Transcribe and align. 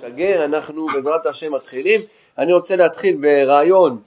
שגר, 0.00 0.44
אנחנו 0.44 0.86
בעזרת 0.86 1.26
השם 1.26 1.54
מתחילים. 1.54 2.00
אני 2.38 2.52
רוצה 2.52 2.76
להתחיל 2.76 3.16
ברעיון 3.20 3.98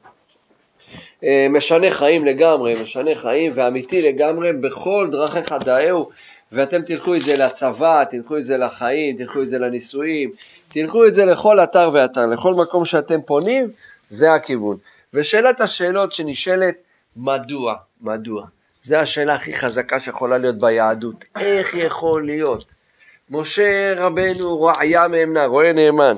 אה, 1.24 1.48
משנה 1.50 1.92
חיים 1.92 2.26
לגמרי, 2.26 2.82
משנה 2.84 3.16
חיים 3.16 3.52
ואמיתי 3.56 4.12
לגמרי, 4.12 4.54
בכל 4.54 5.08
דרכיך 5.12 5.56
דאהו, 5.66 6.10
ואתם 6.52 6.82
תלכו 6.82 7.16
את 7.16 7.22
זה 7.22 7.46
לצבא, 7.46 8.04
תלכו 8.04 8.38
את 8.38 8.46
זה 8.46 8.58
לחיים, 8.58 9.18
תלכו 9.18 9.42
את 9.42 9.50
זה 9.50 9.60
לנישואים, 9.60 10.32
תלכו 10.70 11.06
את 11.06 11.14
זה 11.14 11.26
לכל 11.26 11.60
אתר 11.60 11.90
ואתר, 11.94 12.26
לכל 12.26 12.54
מקום 12.54 12.86
שאתם 12.86 13.22
פונים, 13.22 13.72
זה 14.10 14.34
הכיוון. 14.34 14.78
ושאלת 15.14 15.62
השאלות 15.62 16.14
שנשאלת, 16.14 16.76
מדוע? 17.16 17.76
מדוע? 18.02 18.46
זו 18.84 18.96
השאלה 18.96 19.34
הכי 19.34 19.54
חזקה 19.54 20.00
שיכולה 20.00 20.38
להיות 20.38 20.58
ביהדות. 20.58 21.26
איך 21.40 21.76
יכול 21.76 22.26
להיות? 22.26 22.74
משה 23.34 23.94
רבנו 23.98 24.62
רעיה 24.62 25.08
מאמנה, 25.08 25.46
רואה 25.46 25.74
נאמן. 25.74 26.16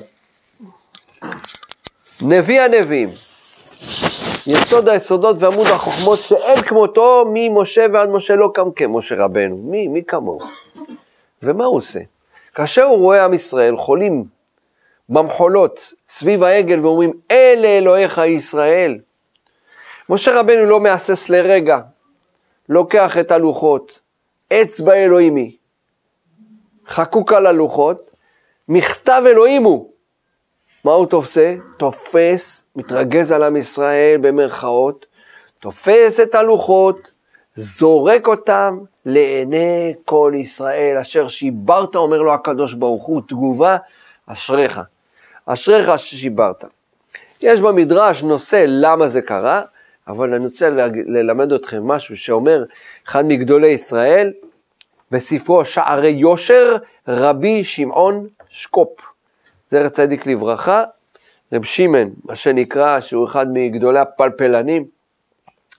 נביא 2.21 2.61
הנביאים, 2.61 3.09
יסוד 4.47 4.89
היסודות 4.89 5.35
ועמוד 5.39 5.67
החוכמות 5.67 6.19
שאין 6.19 6.61
כמותו 6.61 7.25
ממשה 7.33 7.85
ועד 7.93 8.09
משה 8.09 8.35
לא 8.35 8.51
קם 8.53 8.71
כמשה 8.75 9.15
רבנו. 9.15 9.57
מי? 9.57 9.87
מי 9.87 10.03
כמוהו? 10.03 10.39
ומה 11.43 11.65
הוא 11.65 11.77
עושה? 11.77 11.99
כאשר 12.55 12.83
הוא 12.83 12.97
רואה 12.97 13.25
עם 13.25 13.33
ישראל 13.33 13.77
חולים 13.77 14.25
במחולות 15.09 15.93
סביב 16.07 16.43
העגל 16.43 16.79
ואומרים 16.79 17.13
אלה 17.31 17.67
אלוהיך 17.67 18.21
ישראל, 18.27 18.99
משה 20.09 20.39
רבנו 20.39 20.65
לא 20.65 20.79
מהסס 20.79 21.29
לרגע, 21.29 21.79
לוקח 22.69 23.17
את 23.17 23.31
הלוחות, 23.31 23.99
אצבע 24.53 24.93
אלוהימי, 24.93 25.55
חקוק 26.87 27.33
על 27.33 27.47
הלוחות, 27.47 28.11
מכתב 28.69 29.23
אלוהים 29.25 29.63
הוא. 29.63 29.89
מה 30.85 30.91
הוא 30.91 31.05
תופסה? 31.05 31.55
תופס, 31.77 32.65
מתרגז 32.75 33.31
על 33.31 33.43
עם 33.43 33.57
ישראל 33.57 34.17
במרכאות, 34.21 35.05
תופס 35.59 36.19
את 36.19 36.35
הלוחות, 36.35 37.11
זורק 37.53 38.27
אותם 38.27 38.79
לעיני 39.05 39.93
כל 40.05 40.33
ישראל, 40.35 40.97
אשר 40.97 41.27
שיברת, 41.27 41.95
אומר 41.95 42.21
לו 42.21 42.33
הקדוש 42.33 42.73
ברוך 42.73 43.05
הוא, 43.05 43.21
תגובה, 43.27 43.77
אשריך. 44.27 44.79
אשריך 45.45 45.97
ששיברת. 45.97 46.65
יש 47.41 47.61
במדרש 47.61 48.23
נושא 48.23 48.65
למה 48.67 49.07
זה 49.07 49.21
קרה, 49.21 49.61
אבל 50.07 50.33
אני 50.33 50.45
רוצה 50.45 50.69
ללמד 51.07 51.51
אתכם 51.51 51.83
משהו 51.87 52.17
שאומר 52.17 52.63
אחד 53.07 53.25
מגדולי 53.25 53.67
ישראל, 53.67 54.33
בספרו 55.13 55.65
שערי 55.65 56.09
יושר, 56.09 56.77
רבי 57.07 57.63
שמעון 57.63 58.27
שקופ. 58.49 58.89
זכר 59.67 59.89
צדיק 59.89 60.25
לברכה, 60.27 60.83
רב 61.53 61.63
שמעון, 61.63 62.13
מה 62.23 62.35
שנקרא, 62.35 62.99
שהוא 62.99 63.27
אחד 63.27 63.45
מגדולי 63.53 63.99
הפלפלנים, 63.99 64.85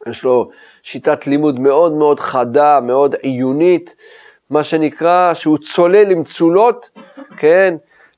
יש 0.07 0.25
לו 0.25 0.51
שיטת 0.83 1.27
לימוד 1.27 1.61
מאוד 1.61 1.93
מאוד 1.93 2.21
חדה, 2.21 2.81
מאוד 2.81 3.15
עיונית, 3.15 3.97
מה 4.51 4.65
שנקרא, 4.65 5.35
שהוא 5.35 5.59
צולל 5.59 6.11
עם 6.11 6.25
צולות, 6.25 6.91
כן, 7.37 7.75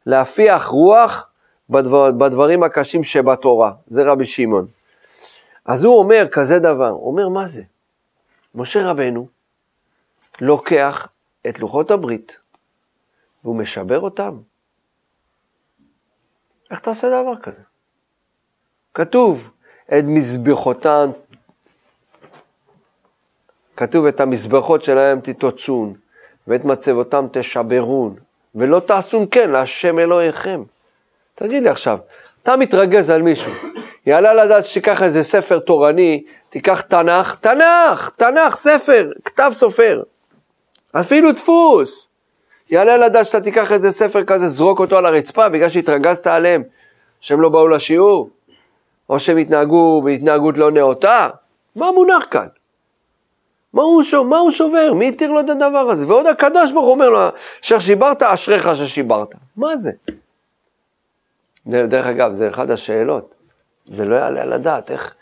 להפיח 0.06 0.66
רוח 0.66 1.30
בדבר, 1.70 2.12
בדברים 2.12 2.62
הקשים 2.62 3.04
שבתורה, 3.04 3.72
זה 3.86 4.02
רבי 4.02 4.24
שמעון. 4.24 4.66
אז 5.64 5.84
הוא 5.84 5.98
אומר 5.98 6.26
כזה 6.32 6.58
דבר, 6.58 6.88
הוא 6.88 7.06
אומר, 7.06 7.28
מה 7.28 7.46
זה? 7.46 7.62
משה 8.54 8.90
רבנו, 8.90 9.35
לוקח 10.40 11.08
את 11.48 11.60
לוחות 11.60 11.90
הברית 11.90 12.38
והוא 13.44 13.56
משבר 13.56 14.00
אותם. 14.00 14.38
איך 16.70 16.80
אתה 16.80 16.90
עושה 16.90 17.08
דבר 17.08 17.36
כזה? 17.42 17.62
כתוב, 18.94 19.50
את 19.88 20.04
מזבחותן, 20.04 21.10
כתוב 23.76 24.06
את 24.06 24.20
המזבחות 24.20 24.82
שלהם 24.82 25.20
תתוצון, 25.20 25.94
ואת 26.46 26.64
מצבותם 26.64 27.26
תשברון, 27.32 28.16
ולא 28.54 28.80
תעשון 28.80 29.26
כן 29.30 29.50
להשם 29.50 29.98
אלוהיכם. 29.98 30.62
תגיד 31.34 31.62
לי 31.62 31.68
עכשיו, 31.68 31.98
אתה 32.42 32.56
מתרגז 32.56 33.10
על 33.10 33.22
מישהו, 33.22 33.52
יעלה 34.06 34.34
לדעת 34.34 34.64
שתיקח 34.64 35.02
איזה 35.02 35.22
ספר 35.22 35.58
תורני, 35.58 36.24
תיקח 36.48 36.80
תנ"ך, 36.80 37.36
תנ"ך, 37.40 38.10
תנ"ך, 38.10 38.56
ספר, 38.56 39.12
כתב 39.24 39.50
סופר. 39.52 40.02
אפילו 40.92 41.32
דפוס. 41.32 42.08
יעלה 42.70 42.96
לדעת 42.96 43.26
שאתה 43.26 43.40
תיקח 43.40 43.72
איזה 43.72 43.92
ספר 43.92 44.24
כזה, 44.24 44.48
זרוק 44.48 44.80
אותו 44.80 44.98
על 44.98 45.06
הרצפה 45.06 45.48
בגלל 45.48 45.68
שהתרגזת 45.68 46.26
עליהם, 46.26 46.62
שהם 47.20 47.40
לא 47.40 47.48
באו 47.48 47.68
לשיעור, 47.68 48.30
או 49.08 49.20
שהם 49.20 49.36
התנהגו 49.36 50.02
בהתנהגות 50.04 50.58
לא 50.58 50.70
נאותה. 50.70 51.28
מה 51.76 51.92
מונח 51.92 52.26
כאן? 52.30 52.46
מה 53.72 53.82
הוא, 53.82 54.02
שוב, 54.02 54.26
מה 54.26 54.38
הוא 54.38 54.50
שובר? 54.50 54.92
מי 54.94 55.08
התיר 55.08 55.32
לו 55.32 55.40
את 55.40 55.50
הדבר 55.50 55.90
הזה? 55.90 56.06
ועוד 56.06 56.26
הקדוש 56.26 56.72
ברוך 56.72 56.84
הוא 56.84 56.94
אומר 56.94 57.10
לו, 57.10 57.18
אשר 57.64 57.78
שיברת, 57.78 58.22
אשריך 58.22 58.76
ששיברת. 58.76 59.34
מה 59.56 59.76
זה? 59.76 59.90
דרך 61.66 62.06
אגב, 62.06 62.32
זה 62.32 62.48
אחת 62.48 62.70
השאלות. 62.70 63.34
זה 63.94 64.04
לא 64.04 64.16
יעלה 64.16 64.42
על 64.42 64.52
הדעת, 64.52 64.90
איך, 64.90 65.14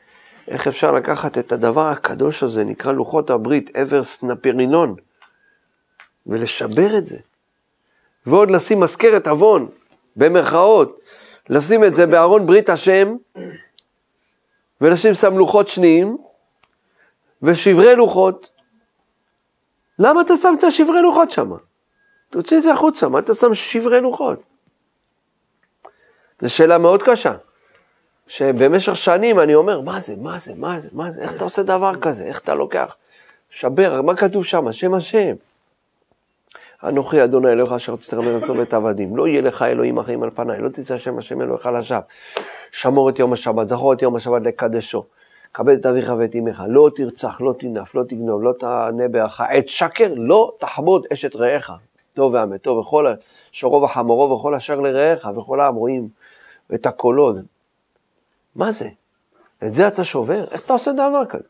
איך 0.48 0.68
אפשר 0.68 0.92
לקחת 0.92 1.38
את 1.38 1.52
הדבר 1.52 1.88
הקדוש 1.88 2.42
הזה, 2.42 2.64
נקרא 2.64 2.92
לוחות 2.92 3.30
הברית, 3.30 3.76
אברס 3.76 4.22
נפירינון, 4.22 4.94
ולשבר 6.26 6.98
את 6.98 7.06
זה. 7.06 7.18
ועוד 8.26 8.50
לשים 8.50 8.80
מזכרת 8.80 9.26
עוון, 9.26 9.68
במרכאות, 10.16 11.00
לשים 11.48 11.84
את 11.84 11.94
זה 11.94 12.06
בארון 12.06 12.46
ברית 12.46 12.68
השם, 12.68 13.16
ולשים 14.80 15.14
שם 15.14 15.38
לוחות 15.38 15.68
שניים, 15.68 16.16
ושברי 17.42 17.96
לוחות. 17.96 18.50
למה 19.98 20.20
אתה 20.20 20.36
שם 20.36 20.54
את 20.58 20.64
השברי 20.64 21.02
לוחות 21.02 21.30
שם? 21.30 21.52
תוציא 22.30 22.58
את 22.58 22.62
זה 22.62 22.72
החוצה, 22.72 23.08
מה 23.08 23.18
אתה 23.18 23.34
שם 23.34 23.54
שברי 23.54 24.00
לוחות? 24.00 24.42
זו 26.40 26.54
שאלה 26.54 26.78
מאוד 26.78 27.02
קשה. 27.02 27.34
שבמשך 28.26 28.96
שנים 28.96 29.40
אני 29.40 29.54
אומר, 29.54 29.80
מה 29.80 30.00
זה, 30.00 30.16
מה 30.16 30.38
זה, 30.38 30.52
מה 30.56 30.78
זה, 30.78 30.88
מה 30.92 31.10
זה, 31.10 31.22
איך 31.22 31.36
אתה 31.36 31.44
עושה 31.44 31.62
דבר 31.62 31.92
כזה, 32.00 32.24
איך 32.24 32.40
אתה 32.40 32.54
לוקח, 32.54 32.96
שבר, 33.50 34.02
מה 34.02 34.16
כתוב 34.16 34.44
שם, 34.44 34.72
שם 34.72 34.94
השם. 34.94 35.34
אנוכי 36.88 37.24
אדוני 37.24 37.52
אלוהיך 37.52 37.72
אשר 37.72 37.94
לרמר 38.12 38.34
למצוא 38.34 38.56
בית 38.56 38.74
עבדים, 38.74 39.16
לא 39.16 39.28
יהיה 39.28 39.40
לך 39.40 39.62
אלוהים 39.62 39.98
אחרים 39.98 40.22
על 40.22 40.30
פניי, 40.30 40.60
לא 40.60 40.68
תצא 40.68 40.94
השם 40.94 41.18
השם 41.18 41.40
אלוהיך 41.40 41.66
לשווא. 41.66 42.00
שמור 42.70 43.10
את 43.10 43.18
יום 43.18 43.32
השבת, 43.32 43.68
זכור 43.68 43.92
את 43.92 44.02
יום 44.02 44.16
השבת 44.16 44.42
לקדשו. 44.42 45.04
כבד 45.54 45.78
את 45.78 45.86
אביך 45.86 46.12
ואת 46.18 46.36
אמך, 46.36 46.62
לא 46.68 46.90
תרצח, 46.94 47.40
לא 47.40 47.54
תנף, 47.58 47.94
לא 47.94 48.02
תגנוב, 48.02 48.42
לא 48.42 48.52
תענה 48.58 49.08
בערך, 49.08 49.40
עת 49.40 49.68
שקר, 49.68 50.14
לא 50.16 50.52
תחמוד 50.60 51.06
אשת 51.12 51.36
רעך, 51.36 51.70
טוב 52.14 52.34
ואמתו, 52.34 52.70
וכל 52.70 53.06
שורו 53.52 53.82
וחמורו 53.82 54.34
וכל 54.34 54.54
אשר 54.54 54.80
לרעך, 54.80 55.28
וכל 55.36 55.60
העם 55.60 55.74
רואים 55.74 56.08
את 56.74 56.86
הקולות. 56.86 57.36
מה 58.56 58.72
זה? 58.72 58.88
את 59.66 59.74
זה 59.74 59.88
אתה 59.88 60.04
שובר? 60.04 60.44
איך 60.50 60.60
אתה 60.60 60.72
עושה 60.72 60.92
דבר 60.92 61.24
כזה? 61.28 61.44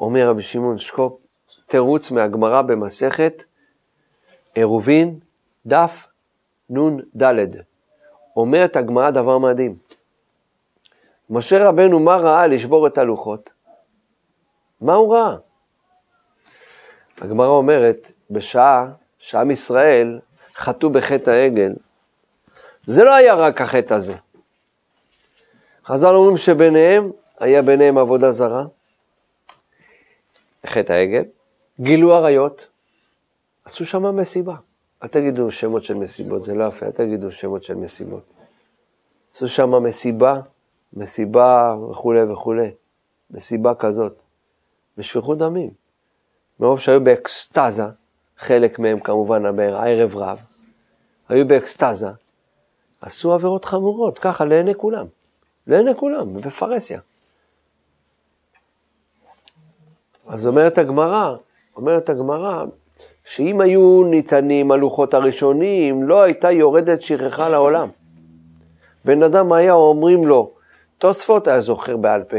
אומר 0.00 0.28
רבי 0.28 0.42
שמעון 0.42 0.78
שקופ, 0.78 1.12
תירוץ 1.66 2.10
מהגמרא 2.10 2.62
במסכת 2.62 3.44
עירובין, 4.54 5.18
דף 5.66 6.06
נ"ד. 6.70 7.56
אומרת 8.36 8.76
הגמרא 8.76 9.10
דבר 9.10 9.38
מדהים. 9.38 9.76
משה 11.30 11.68
רבנו, 11.68 12.00
מה 12.00 12.16
ראה 12.16 12.46
לשבור 12.46 12.86
את 12.86 12.98
הלוחות? 12.98 13.52
מה 14.80 14.94
הוא 14.94 15.14
ראה? 15.14 15.36
הגמרא 17.18 17.48
אומרת, 17.48 18.12
בשעה 18.30 18.92
שעם 19.18 19.50
ישראל 19.50 20.20
חטאו 20.54 20.90
בחטא 20.90 21.30
העגל, 21.30 21.72
זה 22.86 23.04
לא 23.04 23.14
היה 23.14 23.34
רק 23.34 23.60
החטא 23.60 23.94
הזה. 23.94 24.16
חז"ל 25.84 26.14
אומרים 26.14 26.36
שביניהם, 26.36 27.10
היה 27.40 27.62
ביניהם 27.62 27.98
עבודה 27.98 28.32
זרה, 28.32 28.64
חטא 30.66 30.92
העגל, 30.92 31.24
גילו 31.80 32.14
עריות, 32.14 32.68
עשו 33.64 33.84
שם 33.86 34.16
מסיבה. 34.16 34.54
אל 35.02 35.08
תגידו 35.08 35.50
שמות 35.50 35.84
של 35.84 35.94
מסיבות, 35.94 36.44
זה 36.44 36.54
לא 36.54 36.64
יפה, 36.64 36.86
אל 36.86 36.90
תגידו 36.90 37.32
שמות 37.32 37.62
של 37.62 37.74
מסיבות. 37.74 38.22
עשו 39.34 39.48
שם 39.48 39.82
מסיבה, 39.82 40.40
מסיבה 40.92 41.76
וכולי 41.90 42.22
וכולי, 42.22 42.70
מסיבה 43.30 43.74
כזאת, 43.74 44.22
ושפיכות 44.98 45.38
דמים. 45.38 45.70
מרוב 46.60 46.80
שהיו 46.80 47.04
באקסטזה, 47.04 47.84
חלק 48.38 48.78
מהם 48.78 49.00
כמובן 49.00 49.56
בערב 49.56 50.16
רב, 50.16 50.42
היו 51.28 51.48
באקסטזה, 51.48 52.08
עשו 53.00 53.32
עבירות 53.32 53.64
חמורות, 53.64 54.18
ככה 54.18 54.44
לעיני 54.44 54.74
כולם, 54.74 55.06
לעיני 55.66 55.94
כולם, 55.94 56.34
בפרהסיה. 56.34 57.00
אז 60.26 60.46
אומרת 60.46 60.78
הגמרא, 60.78 61.36
אומרת 61.76 62.08
הגמרא, 62.08 62.64
שאם 63.24 63.60
היו 63.60 64.04
ניתנים 64.04 64.70
הלוחות 64.70 65.14
הראשונים, 65.14 66.02
לא 66.02 66.22
הייתה 66.22 66.50
יורדת 66.50 67.02
שכחה 67.02 67.48
לעולם. 67.48 67.88
בן 69.04 69.22
אדם 69.22 69.52
היה 69.52 69.72
אומרים 69.72 70.26
לו, 70.26 70.50
תוספות 70.98 71.48
היה 71.48 71.60
זוכר 71.60 71.96
בעל 71.96 72.22
פה. 72.24 72.36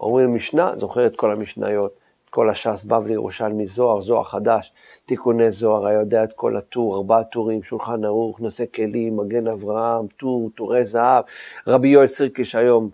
אומרים 0.00 0.34
משנה, 0.34 0.72
זוכר 0.76 1.06
את 1.06 1.16
כל 1.16 1.32
המשניות, 1.32 1.92
את 2.24 2.30
כל 2.30 2.50
הש"ס, 2.50 2.84
בבלי, 2.84 3.12
ירושלמי, 3.12 3.66
זוהר, 3.66 4.00
זוהר 4.00 4.24
חדש, 4.24 4.72
תיקוני 5.06 5.50
זוהר, 5.50 5.86
היה 5.86 6.00
יודע 6.00 6.24
את 6.24 6.32
כל 6.32 6.56
הטור, 6.56 6.96
ארבעה 6.96 7.24
טורים, 7.24 7.62
שולחן 7.62 8.04
ערוך, 8.04 8.40
נושא 8.40 8.64
כלים, 8.74 9.16
מגן 9.16 9.46
אברהם, 9.46 10.06
טור, 10.16 10.50
טורי 10.54 10.84
זהב, 10.84 11.24
רבי 11.66 11.88
יואל 11.88 12.06
סירקיש 12.06 12.54
היום, 12.54 12.90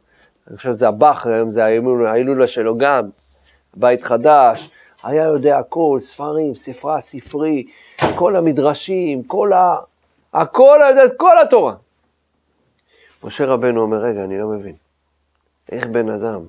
אני 0.49 0.57
חושב 0.57 0.73
שזה 0.73 0.89
הבח, 0.89 1.27
היום 1.27 1.51
זה 1.51 1.65
ההילולה 1.65 2.47
שלו 2.47 2.79
גם, 2.79 3.09
בית 3.75 4.03
חדש, 4.03 4.71
היה 5.03 5.25
יודע 5.25 5.59
הכל, 5.59 5.99
ספרים, 6.01 6.55
ספרה, 6.55 7.01
ספרי, 7.01 7.67
כל 8.15 8.37
המדרשים, 8.37 9.23
כל 9.23 9.53
ה... 9.53 9.77
הכל 10.33 10.79
היה 10.83 10.91
יודע 10.91 11.05
את 11.05 11.13
כל 11.17 11.39
התורה. 11.39 11.75
משה 13.25 13.47
רבנו 13.47 13.83
אומר, 13.83 13.97
רגע, 13.97 14.25
אני 14.25 14.39
לא 14.39 14.49
מבין. 14.49 14.77
איך 15.73 15.87
בן 15.87 16.09
אדם 16.09 16.45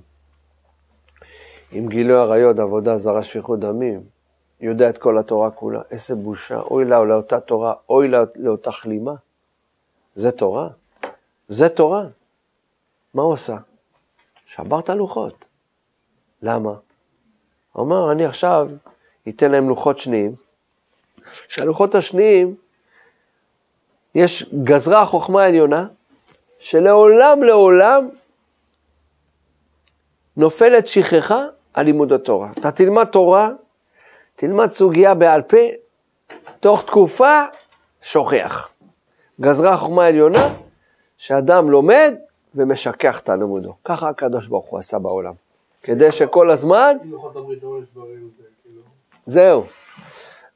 עם 1.72 1.88
גילוי 1.88 2.18
עריות, 2.18 2.60
עבודה 2.60 2.98
זרה, 2.98 3.24
שפיכות 3.24 3.60
דמים, 3.60 4.04
יודע 4.62 4.90
את 4.90 4.98
כל 4.98 5.18
התורה 5.18 5.52
כולה, 5.52 5.82
איזה 5.92 6.16
בושה, 6.16 6.60
אוי 6.60 6.86
לה 6.86 7.04
לאותה 7.04 7.40
תורה, 7.40 7.74
אוי 7.90 8.08
לה 8.08 8.24
לאותה 8.36 8.72
כלימה. 8.72 9.14
זה 10.16 10.32
תורה? 10.32 10.70
זה 11.48 11.70
תורה. 11.70 12.04
מה 13.14 13.22
הוא 13.22 13.34
עשה? 13.34 13.58
שבר 14.46 14.80
את 14.80 14.90
הלוחות. 14.90 15.48
למה? 16.42 16.74
הוא 17.78 17.86
אמר, 17.86 18.12
אני 18.12 18.26
עכשיו 18.26 18.70
אתן 19.30 19.52
להם 19.52 19.70
לוחות 19.70 19.98
שניים, 19.98 20.36
שהלוחות 21.48 21.96
השניים, 21.96 22.56
יש 24.16 24.46
גזרה 24.64 25.02
החוכמה 25.02 25.44
העליונה, 25.44 25.88
שלעולם 26.60 27.44
לעולם 27.44 28.10
נופלת 30.38 30.88
שכחה 30.88 31.46
על 31.74 31.86
לימוד 31.86 32.14
התורה. 32.14 32.52
אתה 32.60 32.72
תלמד 32.72 33.06
תורה, 33.06 33.50
תלמד 34.36 34.70
סוגיה 34.70 35.14
בעל 35.14 35.42
פה, 35.42 35.58
תוך 36.60 36.84
תקופה 36.84 37.44
שוכח. 38.02 38.70
גזרה 39.42 39.74
החוכמה 39.74 40.04
העליונה, 40.04 40.54
שאדם 41.18 41.70
לומד 41.70 42.14
ומשכח 42.56 43.20
את 43.20 43.30
הלימודו. 43.30 43.74
ככה 43.84 44.10
הקדוש 44.10 44.48
ברוך 44.48 44.70
הוא 44.70 44.80
עשה 44.80 45.00
בעולם. 45.00 45.47
כדי 45.84 46.12
שכל 46.12 46.52
הזמן... 46.52 46.98
כאילו. 48.64 48.82
זהו. 49.26 49.64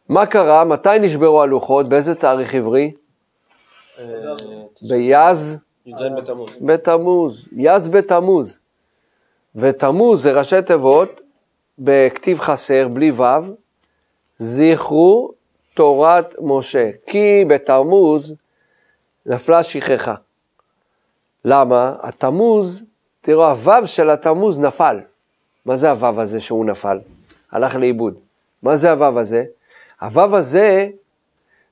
מה 0.09 0.25
קרה? 0.25 0.63
מתי 0.63 1.00
נשברו 1.01 1.41
הלוחות? 1.41 1.89
באיזה 1.89 2.15
תאריך 2.15 2.56
עברי? 2.56 2.94
ביז 4.81 5.62
בתמוז. 6.62 7.47
יז 7.51 7.88
בתמוז. 7.88 8.59
ותמוז 9.56 10.23
זה 10.23 10.39
ראשי 10.39 10.62
תיבות 10.62 11.21
בכתיב 11.79 12.39
חסר, 12.39 12.88
בלי 12.88 13.12
ו', 13.12 13.24
זכרו 14.38 15.31
תורת 15.74 16.35
משה. 16.41 16.89
כי 17.07 17.45
בתמוז 17.47 18.35
נפלה 19.25 19.63
שכחה. 19.63 20.15
למה? 21.45 21.95
התמוז, 22.01 22.83
תראו, 23.21 23.45
הוו 23.45 23.88
של 23.88 24.09
התמוז 24.09 24.59
נפל. 24.59 25.00
מה 25.66 25.75
זה 25.75 25.92
הוו 25.92 26.22
הזה 26.22 26.40
שהוא 26.40 26.66
נפל? 26.66 27.00
הלך 27.52 27.75
לאיבוד. 27.75 28.13
מה 28.63 28.75
זה 28.75 28.92
הוו 28.92 29.19
הזה? 29.19 29.44
הוו 30.02 30.38
הזה, 30.38 30.88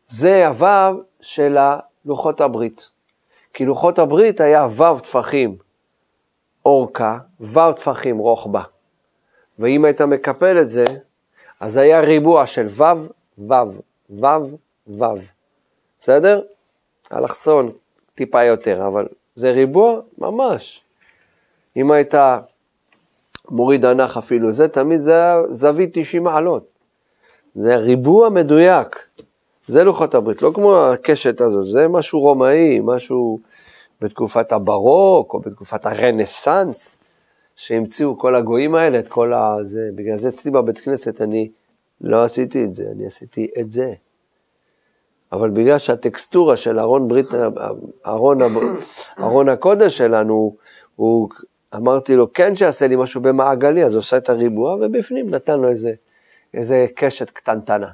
זה 0.05 0.47
הוו 0.47 1.01
של 1.21 1.57
לוחות 2.05 2.41
הברית. 2.41 2.89
כי 3.53 3.65
לוחות 3.65 3.99
הברית 3.99 4.41
היה 4.41 4.65
וו 4.65 4.99
טפחים 4.99 5.57
אורכה, 6.65 7.17
וו 7.39 7.73
טפחים 7.73 8.17
רוחבה. 8.17 8.61
ואם 9.59 9.85
היית 9.85 10.01
מקפל 10.01 10.61
את 10.61 10.69
זה, 10.69 10.85
אז 11.59 11.77
היה 11.77 11.99
ריבוע 11.99 12.45
של 12.45 12.65
וו, 12.65 12.85
וו, 13.37 13.55
וו, 14.09 14.57
וו. 14.87 15.15
בסדר? 15.99 16.41
אלכסון 17.13 17.71
טיפה 18.15 18.43
יותר, 18.43 18.87
אבל 18.87 19.07
זה 19.35 19.51
ריבוע 19.51 19.99
ממש. 20.17 20.83
אם 21.77 21.91
היית 21.91 22.13
מוריד 23.51 23.85
ענך 23.85 24.17
אפילו, 24.17 24.51
זה 24.51 24.67
תמיד 24.67 24.99
זה 24.99 25.33
זווית 25.49 25.89
90 25.93 26.23
מעלות. 26.23 26.63
זה 27.55 27.75
ריבוע 27.75 28.29
מדויק. 28.29 29.05
זה 29.67 29.83
לוחות 29.83 30.15
הברית, 30.15 30.41
לא 30.41 30.51
כמו 30.53 30.81
הקשת 30.81 31.41
הזאת, 31.41 31.65
זה 31.65 31.87
משהו 31.87 32.19
רומאי, 32.19 32.79
משהו 32.83 33.39
בתקופת 34.01 34.51
הברוק 34.51 35.33
או 35.33 35.39
בתקופת 35.39 35.85
הרנסאנס, 35.85 36.99
שהמציאו 37.55 38.17
כל 38.17 38.35
הגויים 38.35 38.75
האלה, 38.75 38.99
את 38.99 39.07
כל 39.07 39.33
הזה. 39.33 39.89
בגלל 39.95 40.17
זה 40.17 40.29
אצלי 40.29 40.51
בבית 40.51 40.79
כנסת 40.79 41.21
אני 41.21 41.49
לא 42.01 42.23
עשיתי 42.23 42.65
את 42.65 42.75
זה, 42.75 42.83
אני 42.91 43.05
עשיתי 43.05 43.47
את 43.59 43.71
זה. 43.71 43.93
אבל 45.31 45.49
בגלל 45.49 45.77
שהטקסטורה 45.77 46.57
של 46.57 46.79
ארון 46.79 47.07
ברית, 47.07 47.27
ארון, 48.07 48.37
ארון 49.19 49.49
הקודש 49.49 49.97
שלנו, 49.97 50.55
הוא, 50.95 51.29
אמרתי 51.75 52.15
לו, 52.15 52.33
כן 52.33 52.55
שיעשה 52.55 52.87
לי 52.87 52.95
משהו 52.95 53.21
במעגלי, 53.21 53.85
אז 53.85 53.93
הוא 53.93 53.99
עושה 53.99 54.17
את 54.17 54.29
הריבוע, 54.29 54.75
ובפנים 54.75 55.29
נתן 55.29 55.59
לו 55.59 55.69
איזה, 55.69 55.91
איזה 56.53 56.85
קשת 56.95 57.29
קטנטנה. 57.29 57.87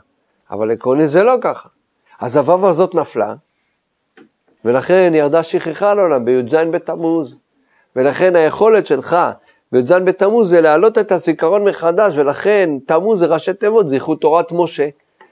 אבל 0.51 0.71
עקרונית 0.71 1.09
זה 1.09 1.23
לא 1.23 1.33
ככה. 1.41 1.69
אז 2.19 2.37
הוו 2.37 2.67
הזאת 2.67 2.95
נפלה, 2.95 3.35
ולכן 4.65 5.11
ירדה 5.15 5.43
שכחה 5.43 5.93
לעולם 5.93 6.25
בי"ז 6.25 6.55
בתמוז. 6.71 7.35
ולכן 7.95 8.35
היכולת 8.35 8.87
שלך 8.87 9.17
בי"ז 9.71 9.91
בתמוז 9.91 10.49
זה 10.49 10.61
להעלות 10.61 10.97
את 10.97 11.11
הזיכרון 11.11 11.63
מחדש, 11.63 12.13
ולכן 12.15 12.69
תמוז 12.85 13.19
זה 13.19 13.25
ראשי 13.25 13.53
תיבות, 13.53 13.89
זכרו 13.89 14.15
תורת 14.15 14.51
משה, 14.51 14.87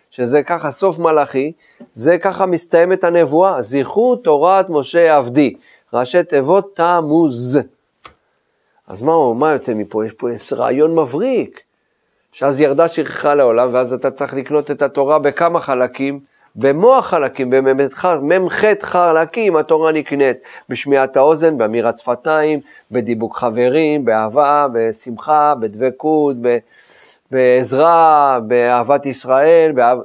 שזה 0.10 0.44
ככה 0.44 0.72
סוף 0.72 1.00
מלאכי, 1.00 1.52
זה 1.94 2.18
ככה 2.18 2.46
מסתיימת 2.46 3.04
הנבואה, 3.04 3.62
זכרו 3.62 4.16
תורת 4.16 4.70
משה 4.70 5.16
עבדי, 5.18 5.54
ראשי 5.94 6.24
תיבות 6.24 6.76
תמוז. 6.76 7.60
אז 8.88 9.02
מה, 9.02 9.34
מה 9.34 9.52
יוצא 9.52 9.74
מפה? 9.74 10.06
יש 10.06 10.12
פה 10.14 10.28
רעיון 10.52 11.00
מבריק, 11.00 11.60
שאז 12.32 12.62
ירדה 12.62 12.88
שכחה 12.88 13.34
לעולם, 13.34 13.74
ואז 13.74 13.94
אתה 13.94 14.12
צריך 14.12 14.34
לקנות 14.34 14.72
את 14.72 14.82
התורה 14.82 15.20
בכמה 15.20 15.60
חלקים, 15.60 16.20
במוח 16.56 17.06
חלקים, 17.06 17.50
במ"ח 17.50 18.56
חלקים 18.82 19.56
התורה 19.56 19.92
נקנית, 19.92 20.38
בשמיעת 20.70 21.18
האוזן, 21.18 21.58
באמירת 21.58 21.98
שפתיים, 21.98 22.60
בדיבוק 22.92 23.38
חברים, 23.38 24.06
באהבה, 24.06 24.68
בשמחה, 24.74 25.54
בדבקות, 25.60 26.36
בעזרה, 27.32 28.40
באהבת 28.48 29.06
ישראל, 29.06 29.72
באהב... 29.72 30.00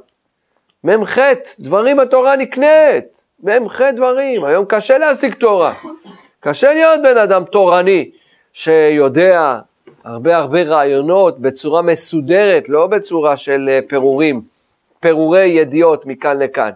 מ"ח, 0.83 1.17
דברים 1.59 1.99
התורה 1.99 2.35
נקנית, 2.35 3.25
מ"ח 3.43 3.81
דברים, 3.81 4.45
היום 4.45 4.65
קשה 4.65 4.97
להשיג 4.97 5.33
תורה, 5.33 5.73
קשה 6.39 6.73
להיות 6.73 6.99
בן 7.03 7.17
אדם 7.17 7.43
תורני 7.43 8.11
שיודע 8.53 9.59
הרבה 10.03 10.37
הרבה 10.37 10.63
רעיונות 10.63 11.39
בצורה 11.39 11.81
מסודרת, 11.81 12.69
לא 12.69 12.87
בצורה 12.87 13.37
של 13.37 13.69
אה, 13.71 13.79
פירורים. 13.87 14.41
פירורי 14.99 15.45
ידיעות 15.45 16.05
מכאן 16.05 16.39
לכאן, 16.39 16.71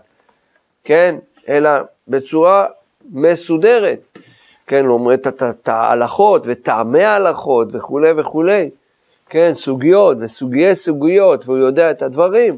כן? 0.83 1.15
אלא 1.49 1.69
בצורה 2.07 2.65
מסודרת, 3.11 4.17
כן? 4.67 4.85
לומד 4.85 5.27
את 5.27 5.67
ההלכות 5.67 6.43
וטעמי 6.47 7.03
ההלכות 7.03 7.75
וכולי 7.75 8.11
וכולי, 8.17 8.69
כן? 9.29 9.51
סוגיות 9.55 10.17
וסוגי 10.21 10.75
סוגיות, 10.75 11.45
והוא 11.45 11.57
יודע 11.57 11.91
את 11.91 12.01
הדברים. 12.01 12.57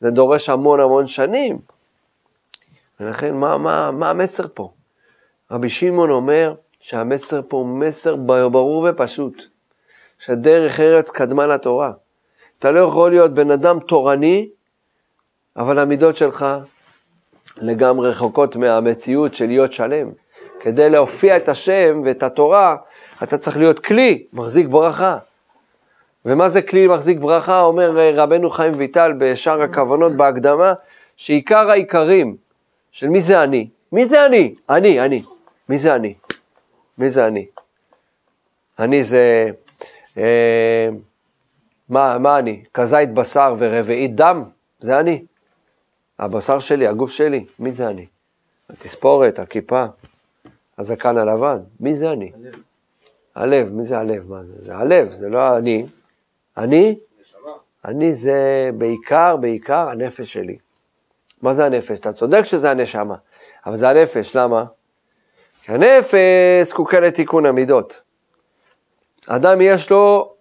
זה 0.00 0.10
דורש 0.10 0.48
המון 0.48 0.80
המון 0.80 1.06
שנים. 1.06 1.58
ולכן, 3.00 3.34
מה, 3.34 3.58
מה, 3.58 3.90
מה 3.90 4.10
המסר 4.10 4.46
פה? 4.54 4.70
רבי 5.50 5.68
שמעון 5.68 6.10
אומר 6.10 6.54
שהמסר 6.82 7.40
פה 7.48 7.56
הוא 7.56 7.66
מסר 7.66 8.16
ברור 8.16 8.86
ופשוט, 8.90 9.42
שדרך 10.18 10.80
ארץ 10.80 11.10
קדמה 11.10 11.46
לתורה. 11.46 11.92
אתה 12.58 12.70
לא 12.70 12.80
יכול 12.80 13.10
להיות 13.10 13.34
בן 13.34 13.50
אדם 13.50 13.78
תורני 13.80 14.48
אבל 15.56 15.78
המידות 15.78 16.16
שלך 16.16 16.46
לגמרי 17.56 18.10
רחוקות 18.10 18.56
מהמציאות 18.56 19.34
של 19.34 19.46
להיות 19.46 19.72
שלם. 19.72 20.10
כדי 20.60 20.90
להופיע 20.90 21.36
את 21.36 21.48
השם 21.48 22.02
ואת 22.04 22.22
התורה, 22.22 22.76
אתה 23.22 23.38
צריך 23.38 23.56
להיות 23.56 23.78
כלי, 23.78 24.26
מחזיק 24.32 24.66
ברכה. 24.66 25.18
ומה 26.24 26.48
זה 26.48 26.62
כלי 26.62 26.86
מחזיק 26.86 27.18
ברכה? 27.18 27.60
אומר 27.60 28.14
רבנו 28.14 28.50
חיים 28.50 28.72
ויטל 28.76 29.12
בשאר 29.18 29.62
הכוונות 29.62 30.12
בהקדמה, 30.12 30.72
שעיקר 31.16 31.70
העיקרים 31.70 32.36
של 32.92 33.08
מי 33.08 33.20
זה 33.20 33.42
אני? 33.42 33.68
מי 33.92 34.04
זה 34.04 34.26
אני? 34.26 34.54
אני, 34.70 35.00
אני. 35.00 35.22
מי 35.68 35.78
זה 35.78 35.94
אני? 35.94 36.14
מי 36.98 37.10
זה 37.10 37.26
אני? 37.26 37.46
אני 38.78 39.04
זה... 39.04 39.50
אה, 40.18 40.88
מה, 41.88 42.18
מה 42.18 42.38
אני? 42.38 42.64
כזית 42.74 43.14
בשר 43.14 43.54
ורביעית 43.58 44.16
דם? 44.16 44.44
זה 44.80 45.00
אני. 45.00 45.24
הבשר 46.18 46.58
שלי, 46.58 46.86
הגוף 46.86 47.10
שלי, 47.10 47.46
מי 47.58 47.72
זה 47.72 47.88
אני? 47.88 48.06
התספורת, 48.70 49.38
הכיפה, 49.38 49.84
הזקן 50.78 51.18
הלבן, 51.18 51.58
מי 51.80 51.96
זה 51.96 52.12
אני? 52.12 52.32
הלב. 52.34 52.54
הלב, 53.34 53.72
מי 53.72 53.84
זה 53.84 53.98
הלב? 53.98 54.30
מה 54.30 54.42
זה? 54.44 54.52
זה 54.64 54.76
הלב, 54.76 55.12
זה 55.12 55.28
לא 55.28 55.58
אני. 55.58 55.86
אני? 56.56 56.98
אני 57.84 58.14
זה 58.14 58.70
בעיקר, 58.78 59.36
בעיקר 59.36 59.88
הנפש 59.88 60.32
שלי. 60.32 60.58
מה 61.42 61.54
זה 61.54 61.64
הנפש? 61.66 61.98
אתה 61.98 62.12
צודק 62.12 62.42
שזה 62.42 62.70
הנשמה, 62.70 63.16
אבל 63.66 63.76
זה 63.76 63.88
הנפש, 63.88 64.36
למה? 64.36 64.64
הנפש 65.68 66.14
זקוקה 66.62 67.00
לתיקון 67.00 67.46
המידות. 67.46 68.00
אדם 69.26 69.60
יש 69.60 69.90
לו 69.90 70.32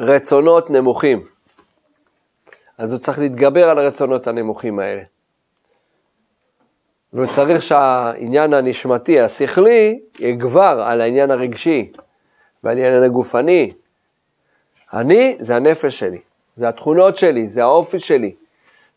רצונות 0.00 0.70
נמוכים, 0.70 1.26
אז 2.78 2.92
הוא 2.92 3.00
צריך 3.00 3.18
להתגבר 3.18 3.70
על 3.70 3.78
הרצונות 3.78 4.26
הנמוכים 4.26 4.78
האלה. 4.78 5.02
והוא 7.12 7.26
צריך 7.26 7.62
שהעניין 7.62 8.54
הנשמתי, 8.54 9.20
השכלי, 9.20 10.00
יגבר 10.18 10.82
על 10.86 11.00
העניין 11.00 11.30
הרגשי 11.30 11.92
ועל 12.64 12.76
העניין 12.76 13.02
הגופני. 13.02 13.72
אני 14.92 15.36
זה 15.40 15.56
הנפש 15.56 15.98
שלי, 15.98 16.18
זה 16.54 16.68
התכונות 16.68 17.16
שלי, 17.16 17.48
זה 17.48 17.62
האופי 17.62 18.00
שלי, 18.00 18.34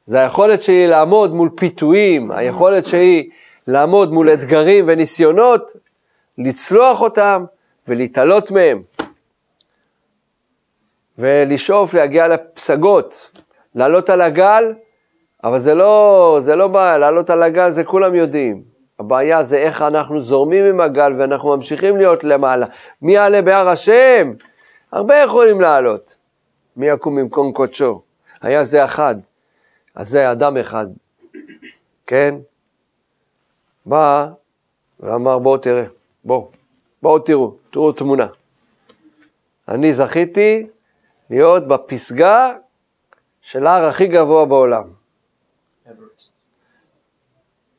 זה 0.06 0.20
היכולת 0.20 0.62
שלי 0.62 0.88
לעמוד 0.88 1.34
מול 1.34 1.50
פיתויים, 1.56 2.32
היכולת 2.32 2.86
שלי 2.86 3.30
לעמוד 3.68 4.12
מול 4.12 4.30
אתגרים 4.34 4.86
וניסיונות, 4.88 5.72
לצלוח 6.38 7.02
אותם 7.02 7.46
ולהתעלות 7.88 8.52
מהם, 8.52 8.82
ולשאוף 11.18 11.94
להגיע 11.94 12.28
לפסגות, 12.28 13.32
לעלות 13.76 14.10
על 14.10 14.22
הגל, 14.22 14.74
אבל 15.44 15.60
זה 15.60 15.76
לא, 15.76 16.38
זה 16.42 16.56
לא 16.56 16.68
בעיה, 16.68 16.98
לעלות 16.98 17.30
על 17.30 17.44
הגל 17.44 17.70
זה 17.70 17.84
כולם 17.84 18.16
יודעים. 18.16 18.76
הבעיה 19.00 19.44
זה 19.44 19.58
איך 19.58 19.82
אנחנו 19.82 20.22
זורמים 20.22 20.66
עם 20.66 20.82
הגל 20.82 21.14
ואנחנו 21.18 21.56
ממשיכים 21.56 21.98
להיות 21.98 22.24
למעלה. 22.24 22.66
מי 23.02 23.14
יעלה 23.14 23.42
בהר 23.42 23.70
השם? 23.70 24.34
הרבה 24.92 25.16
יכולים 25.16 25.62
לעלות. 25.62 26.16
מי 26.78 26.88
יקום 26.88 27.16
במקום 27.16 27.52
קודשו? 27.52 28.02
היה 28.42 28.64
זה 28.64 28.86
אחד, 28.86 29.16
אז 29.96 30.10
זה 30.10 30.32
אדם 30.32 30.58
אחד, 30.58 30.88
כן? 32.08 32.36
בא 33.86 34.27
ואמר 35.00 35.39
בואו 35.39 35.58
תראה, 35.58 35.86
בואו, 36.24 36.51
בואו 37.01 37.20
תראו, 37.20 37.56
תראו 37.72 37.92
תמונה. 37.92 38.27
אני 39.68 39.94
זכיתי 39.94 40.68
להיות 41.30 41.68
בפסגה 41.68 42.51
של 43.42 43.68
ההר 43.68 43.86
הכי 43.86 44.08
גבוה 44.08 44.46
בעולם. 44.46 44.84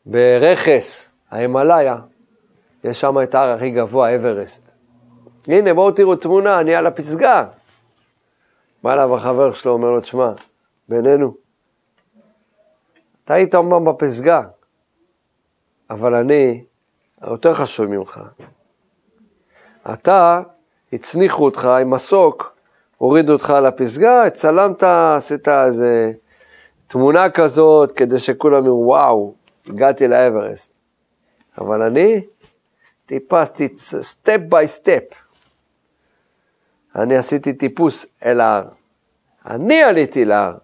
ברכס, 0.07 1.11
ההימאליה, 1.31 1.97
יש 2.85 3.01
שם 3.01 3.23
את 3.23 3.35
ההר 3.35 3.51
הכי 3.51 3.71
גבוה, 3.71 4.15
אברסט. 4.15 4.71
הנה, 5.49 5.75
בואו 5.75 5.93
תראו 5.93 6.17
תמונה, 6.17 6.61
אני 6.61 6.75
על 6.75 6.87
הפסגה. 6.87 7.47
בא 8.83 8.93
אליו 8.93 9.15
החבר 9.15 9.53
שלו, 9.53 9.73
אומר 9.73 9.91
לו, 9.91 10.01
תשמע, 10.01 10.33
בינינו, 10.89 11.35
אתה 13.25 13.35
היית 13.35 13.55
אומנם 13.55 13.85
בפסגה, 13.85 14.43
אבל 15.91 16.15
אני 16.15 16.65
יותר 17.31 17.55
חשוב 17.55 17.87
ממך. 17.87 18.21
אתה, 19.93 20.41
הצניחו 20.93 21.45
אותך 21.45 21.65
עם 21.65 21.91
מסוק, 21.91 22.57
הורידו 22.99 23.33
אותך 23.33 23.51
לפסגה, 23.63 24.31
צלמת, 24.31 24.83
עשית 24.83 25.49
איזה 25.49 26.13
תמונה 26.87 27.31
כזאת, 27.31 27.93
כדי 27.93 28.19
שכולם 28.19 28.65
יראו, 28.65 28.87
וואו, 28.87 29.35
הגעתי 29.67 30.09
לאברסט. 30.09 30.79
אבל 31.59 31.83
אני 31.83 32.25
טיפסתי 33.07 33.69
step 33.77 34.39
by 34.49 34.67
step. 34.67 35.03
אני 36.97 37.17
עשיתי 37.17 37.53
טיפוס 37.53 38.07
אל 38.25 38.41
ההר. 38.41 38.69
אני 39.47 39.83
עליתי 39.83 40.25
להר, 40.25 40.55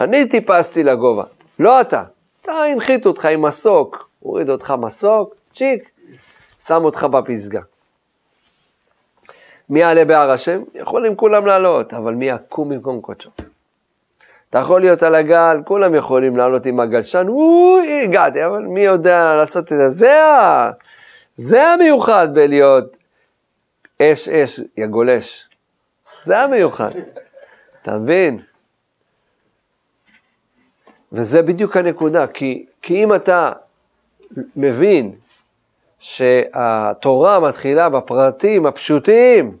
אני 0.00 0.28
טיפסתי 0.28 0.82
לגובה, 0.82 1.24
לא 1.58 1.80
אתה. 1.80 2.04
אתה 2.42 2.52
הנחית 2.52 3.06
אותך 3.06 3.24
עם 3.24 3.42
מסוק, 3.42 4.09
הוריד 4.20 4.50
אותך 4.50 4.74
מסוק, 4.80 5.34
צ'יק, 5.54 5.90
שם 6.66 6.84
אותך 6.84 7.04
בפסגה. 7.04 7.60
מי 9.70 9.80
יעלה 9.80 10.04
בהר 10.04 10.30
השם? 10.30 10.62
יכולים 10.74 11.16
כולם 11.16 11.46
לעלות, 11.46 11.94
אבל 11.94 12.14
מי 12.14 12.28
יקום 12.28 12.68
במקום 12.68 13.00
קודשו? 13.00 13.30
אתה 14.50 14.58
יכול 14.58 14.80
להיות 14.80 15.02
על 15.02 15.14
הגל, 15.14 15.60
כולם 15.66 15.94
יכולים 15.94 16.36
לעלות 16.36 16.66
עם 16.66 16.80
הגלשן, 16.80 17.28
אוי, 17.28 18.04
הגעתי, 18.04 18.46
אבל 18.46 18.62
מי 18.62 18.80
יודע 18.80 19.34
לעשות 19.34 19.64
את 19.64 19.68
זה? 19.68 19.88
זה, 19.88 20.18
זה 21.34 21.66
המיוחד 21.66 22.28
בלהיות 22.34 22.96
אש 24.02 24.28
אש, 24.28 24.60
גולש. 24.90 25.48
זה 26.22 26.38
המיוחד. 26.38 26.90
אתה 27.82 27.98
מבין? 27.98 28.38
וזה 31.12 31.42
בדיוק 31.42 31.76
הנקודה, 31.76 32.26
כי, 32.26 32.66
כי 32.82 33.04
אם 33.04 33.14
אתה 33.14 33.52
מבין 34.56 35.12
שהתורה 35.98 37.40
מתחילה 37.40 37.88
בפרטים 37.88 38.66
הפשוטים, 38.66 39.56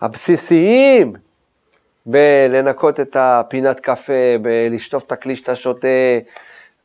הבסיסיים, 0.00 1.12
בלנקות 2.06 3.00
את 3.00 3.16
הפינת 3.20 3.80
קפה, 3.80 4.12
בלשטוף 4.42 5.04
את 5.04 5.12
הכלי 5.12 5.36
שאתה 5.36 5.56
שותה, 5.56 5.88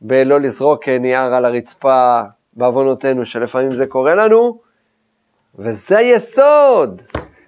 בלא 0.00 0.40
לזרוק 0.40 0.88
נייר 0.88 1.34
על 1.34 1.44
הרצפה, 1.44 2.20
בעוונותינו, 2.52 3.26
שלפעמים 3.26 3.70
זה 3.70 3.86
קורה 3.86 4.14
לנו, 4.14 4.58
וזה 5.58 6.00
יסוד. 6.00 7.02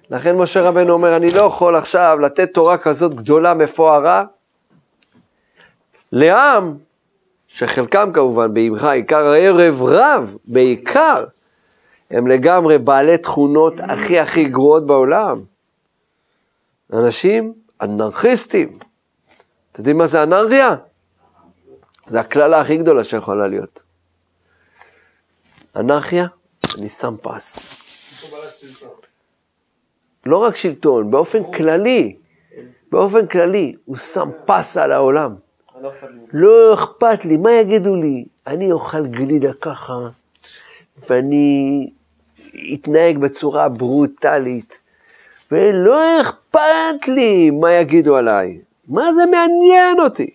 לכן 0.09 0.35
משה 0.35 0.61
רבנו 0.61 0.93
אומר, 0.93 1.15
אני 1.15 1.29
לא 1.29 1.41
יכול 1.41 1.75
עכשיו 1.75 2.17
לתת 2.21 2.53
תורה 2.53 2.77
כזאת 2.77 3.13
גדולה, 3.13 3.53
מפוארה, 3.53 4.23
לעם, 6.11 6.77
שחלקם 7.53 8.11
כמובן 8.13 8.53
בעמך 8.53 8.83
עיקר 8.83 9.27
הערב 9.27 9.81
רב, 9.81 10.37
בעיקר, 10.45 11.25
הם 12.11 12.27
לגמרי 12.27 12.77
בעלי 12.77 13.17
תכונות 13.17 13.73
הכי 13.79 14.19
הכי 14.19 14.45
גרועות 14.45 14.85
בעולם. 14.85 15.43
אנשים 16.93 17.53
אנרכיסטים. 17.81 18.79
אתם 19.71 19.79
יודעים 19.81 19.97
מה 19.97 20.07
זה 20.07 20.23
אנרכיה? 20.23 20.75
זה 22.05 22.19
הקללה 22.19 22.61
הכי 22.61 22.77
גדולה 22.77 23.03
שיכולה 23.03 23.47
להיות. 23.47 23.83
אנרכיה, 25.75 26.27
אני 26.77 26.89
שם 26.89 27.15
פס. 27.21 27.75
לא 30.25 30.37
רק 30.37 30.55
שלטון, 30.55 31.11
באופן 31.11 31.51
כללי, 31.51 32.17
באופן 32.91 33.27
כללי, 33.27 33.75
הוא 33.85 33.97
שם 33.97 34.29
פס 34.45 34.77
על 34.77 34.91
העולם. 34.91 35.35
לא 36.33 36.73
אכפת 36.73 37.25
לי, 37.25 37.37
מה 37.37 37.51
יגידו 37.51 37.95
לי? 37.95 38.25
אני 38.47 38.71
אוכל 38.71 39.07
גלידה 39.07 39.53
ככה, 39.61 39.93
ואני 41.09 41.89
אתנהג 42.73 43.17
בצורה 43.17 43.69
ברוטלית, 43.69 44.79
ולא 45.51 46.21
אכפת 46.21 47.07
לי 47.07 47.49
מה 47.49 47.73
יגידו 47.73 48.17
עליי. 48.17 48.59
מה 48.87 49.13
זה 49.13 49.25
מעניין 49.25 49.99
אותי? 49.99 50.29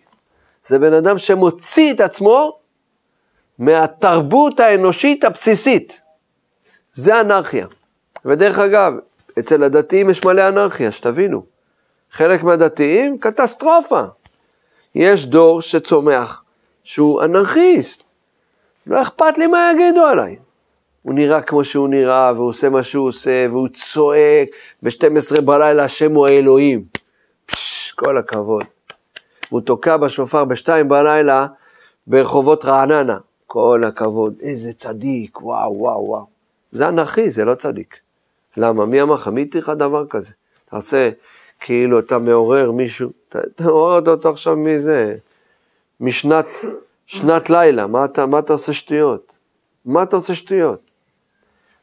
זה 0.64 0.78
בן 0.78 0.92
אדם 0.92 1.18
שמוציא 1.18 1.92
את 1.92 2.00
עצמו 2.00 2.58
מהתרבות 3.58 4.60
האנושית 4.60 5.24
הבסיסית. 5.24 6.00
זה 6.92 7.20
אנרכיה. 7.20 7.66
ודרך 8.24 8.58
אגב, 8.58 8.92
אצל 9.38 9.62
הדתיים 9.62 10.10
יש 10.10 10.24
מלא 10.24 10.48
אנרכיה, 10.48 10.92
שתבינו. 10.92 11.42
חלק 12.10 12.42
מהדתיים, 12.42 13.18
קטסטרופה. 13.18 14.02
יש 14.96 15.26
דור 15.26 15.60
שצומח 15.62 16.42
שהוא 16.84 17.22
אנרכיסט. 17.22 18.02
לא 18.86 19.02
אכפת 19.02 19.38
לי 19.38 19.46
מה 19.46 19.70
יגידו 19.72 20.06
עליי. 20.06 20.36
הוא 21.02 21.14
נראה 21.14 21.42
כמו 21.42 21.64
שהוא 21.64 21.88
נראה, 21.88 22.32
והוא 22.34 22.48
עושה 22.48 22.68
מה 22.68 22.82
שהוא 22.82 23.08
עושה, 23.08 23.46
והוא 23.50 23.68
צועק, 23.74 24.48
ב-12 24.82 25.40
בלילה 25.40 25.84
השם 25.84 26.14
הוא 26.14 26.26
האלוהים. 26.26 26.84
פשש, 27.46 27.92
כל 27.92 28.18
הכבוד. 28.18 28.64
הוא 29.48 29.60
תוקע 29.60 29.96
בשופר 29.96 30.44
ב-2 30.44 30.68
בלילה 30.88 31.46
ברחובות 32.06 32.64
רעננה. 32.64 33.18
כל 33.46 33.82
הכבוד, 33.86 34.34
איזה 34.40 34.72
צדיק, 34.72 35.42
וואו, 35.42 35.78
וואו, 35.78 36.04
וואו. 36.04 36.26
זה 36.72 36.88
אנרכי, 36.88 37.30
זה 37.30 37.44
לא 37.44 37.54
צדיק. 37.54 37.96
למה? 38.56 38.86
מי 38.86 39.02
אמר 39.02 39.14
לך? 39.14 39.28
מי 39.28 39.42
התיר 39.42 39.62
לך 39.62 39.68
דבר 39.68 40.06
כזה? 40.06 40.32
אתה 40.68 40.76
עושה 40.76 41.10
כאילו 41.60 41.98
אתה 41.98 42.18
מעורר 42.18 42.70
מישהו, 42.70 43.10
אתה 43.28 43.38
מעורר 43.60 44.10
אותו 44.10 44.30
עכשיו 44.30 44.56
מזה, 44.56 45.16
משנת 46.00 46.46
שנת 47.06 47.50
לילה, 47.50 47.86
מה 47.86 48.04
אתה, 48.04 48.26
מה 48.26 48.38
אתה 48.38 48.52
עושה 48.52 48.72
שטויות? 48.72 49.38
מה 49.84 50.02
אתה 50.02 50.16
עושה 50.16 50.34
שטויות? 50.34 50.90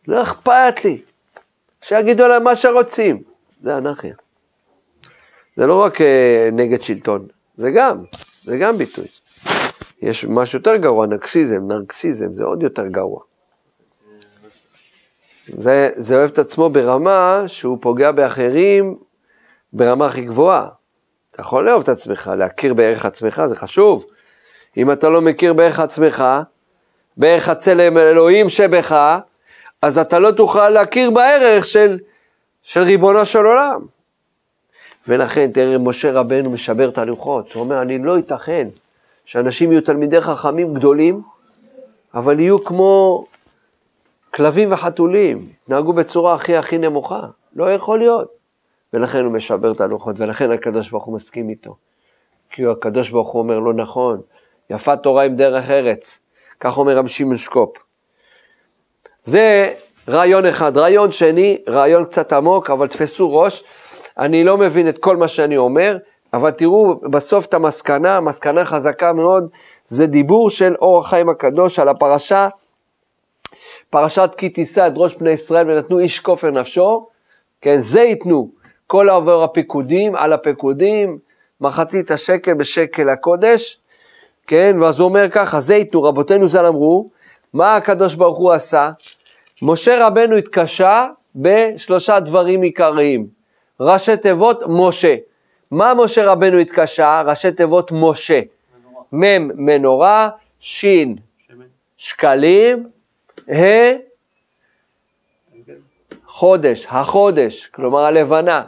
לא 0.08 0.24
אכפת 0.24 0.86
לי, 0.86 1.02
שיגידו 1.82 2.28
להם 2.28 2.44
מה 2.44 2.56
שרוצים, 2.56 3.24
זה 3.62 3.78
אנרכיה. 3.78 4.16
זה 5.56 5.66
לא 5.66 5.84
רק 5.84 6.02
uh, 6.02 6.04
נגד 6.52 6.82
שלטון, 6.82 7.28
זה 7.58 7.72
גם, 7.72 7.98
זה 8.44 8.58
גם 8.58 8.78
ביטוי. 8.78 9.06
יש 10.02 10.26
משהו 10.26 10.60
יותר 10.60 10.76
גרוע, 10.76 11.06
נרקסיזם, 11.06 11.72
נרקסיזם, 11.72 12.34
זה 12.34 12.44
עוד 12.44 12.64
יותר 12.64 12.88
גרוע. 12.88 13.20
זה, 15.60 15.90
זה 15.96 16.16
אוהב 16.16 16.30
את 16.30 16.38
עצמו 16.38 16.70
ברמה 16.70 17.44
שהוא 17.48 17.78
פוגע 17.82 18.12
באחרים 18.12 18.98
ברמה 19.74 20.06
הכי 20.06 20.22
גבוהה. 20.22 20.68
אתה 21.32 21.42
יכול 21.42 21.66
לאהוב 21.66 21.82
את 21.82 21.90
עצמך, 21.90 22.32
להכיר 22.38 22.74
בערך 22.74 23.06
עצמך, 23.06 23.42
זה 23.50 23.56
חשוב. 23.56 24.06
אם 24.78 24.92
אתה 24.92 25.10
לא 25.10 25.22
מכיר 25.22 25.54
בערך 25.54 25.80
עצמך, 25.80 26.24
בערך 27.18 27.50
הצלם 27.50 27.98
אלוהים 27.98 28.50
שבך, 28.50 29.20
אז 29.82 29.98
אתה 29.98 30.20
לא 30.20 30.32
תוכל 30.32 30.70
להכיר 30.70 31.12
בערך 31.12 31.66
של, 31.66 32.00
של 32.64 32.82
ריבונו 32.82 33.26
של 33.26 33.46
עולם. 33.46 33.82
ולכן 35.08 35.52
תראה, 35.52 35.78
משה 35.78 36.12
רבנו 36.12 36.50
משבר 36.50 36.90
את 36.90 36.98
הלוחות, 36.98 37.54
הוא 37.54 37.64
אומר, 37.64 37.82
אני 37.82 38.00
לא 38.00 38.18
ייתכן 38.18 38.68
שאנשים 39.26 39.72
יהיו 39.72 39.82
תלמידי 39.82 40.22
חכמים 40.22 40.74
גדולים, 40.74 41.22
אבל 42.14 42.40
יהיו 42.40 42.64
כמו 42.64 43.26
כלבים 44.34 44.72
וחתולים, 44.72 45.50
נהגו 45.68 45.94
בצורה 45.94 46.34
הכי 46.34 46.58
הכי 46.58 46.78
נמוכה, 46.78 47.22
לא 47.56 47.72
יכול 47.72 48.00
להיות. 48.00 48.43
ולכן 48.94 49.26
הוא 49.26 49.34
משבר 49.34 49.72
את 49.72 49.82
הלוחות, 49.82 50.20
ולכן 50.20 50.52
הקדוש 50.52 50.90
ברוך 50.90 51.04
הוא 51.04 51.16
מסכים 51.16 51.50
איתו. 51.50 51.76
כי 52.50 52.66
הקדוש 52.66 53.10
ברוך 53.10 53.32
הוא 53.32 53.42
אומר, 53.42 53.60
לא 53.60 53.74
נכון, 53.74 54.22
יפה 54.70 54.98
תורה 54.98 55.24
עם 55.24 55.36
דרך 55.36 55.70
ארץ. 55.70 56.20
כך 56.60 56.78
אומר 56.78 56.98
רב 56.98 57.08
שמעון 57.08 57.38
שקופ. 57.38 57.78
זה 59.24 59.74
רעיון 60.10 60.46
אחד. 60.46 60.78
רעיון 60.78 61.12
שני, 61.12 61.58
רעיון 61.70 62.06
קצת 62.06 62.34
עמוק, 62.34 62.70
אבל 62.70 62.88
תפסו 62.88 63.36
ראש. 63.36 63.64
אני 64.18 64.44
לא 64.44 64.58
מבין 64.58 64.90
את 64.90 64.98
כל 64.98 65.18
מה 65.18 65.28
שאני 65.28 65.58
אומר, 65.58 65.98
אבל 66.34 66.52
תראו 66.52 66.96
בסוף 66.96 67.46
את 67.46 67.54
המסקנה, 67.54 68.20
מסקנה 68.20 68.66
חזקה 68.66 69.14
מאוד, 69.14 69.50
זה 69.86 70.08
דיבור 70.08 70.50
של 70.50 70.76
אור 70.76 71.00
החיים 71.00 71.30
הקדוש 71.30 71.80
על 71.80 71.90
הפרשה, 71.90 72.48
פרשת 73.90 74.32
כי 74.38 74.50
תישא 74.50 74.88
את 74.88 74.94
ראש 74.96 75.16
בני 75.16 75.32
ישראל 75.32 75.72
ונתנו 75.72 76.00
איש 76.00 76.20
כופר 76.20 76.52
נפשו, 76.52 77.08
כן, 77.62 77.78
זה 77.78 78.02
ייתנו 78.02 78.50
כל 78.94 79.10
העובר 79.10 79.44
הפיקודים 79.44 80.16
על 80.16 80.34
הפיקודים, 80.34 81.18
מחצית 81.62 82.12
השקל 82.12 82.54
בשקל 82.54 83.10
הקודש, 83.10 83.80
כן, 84.48 84.76
ואז 84.82 85.00
הוא 85.00 85.10
אומר 85.10 85.30
ככה, 85.30 85.60
זה 85.60 85.76
ייתנו, 85.76 86.04
רבותינו 86.04 86.48
ז"ל 86.48 86.66
אמרו, 86.66 87.10
מה 87.54 87.76
הקדוש 87.76 88.16
ברוך 88.16 88.38
הוא 88.38 88.52
עשה? 88.52 88.92
משה 89.62 90.08
רבנו 90.08 90.36
התקשה 90.36 91.08
בשלושה 91.36 92.20
דברים 92.20 92.62
עיקריים. 92.62 93.28
ראשי 93.80 94.18
תיבות 94.18 94.64
משה. 94.68 95.16
מה 95.72 95.94
משה 95.94 96.32
רבנו 96.32 96.58
התקשה? 96.58 97.22
ראשי 97.26 97.52
תיבות 97.52 97.92
משה. 97.92 98.42
מ' 99.14 99.66
מנורה, 99.66 100.30
ש' 100.60 100.86
שקלים, 101.98 102.90
ה' 103.50 103.94
חודש, 106.28 106.88
החודש, 106.90 107.68
כלומר 107.68 108.00
הלבנה. 108.00 108.64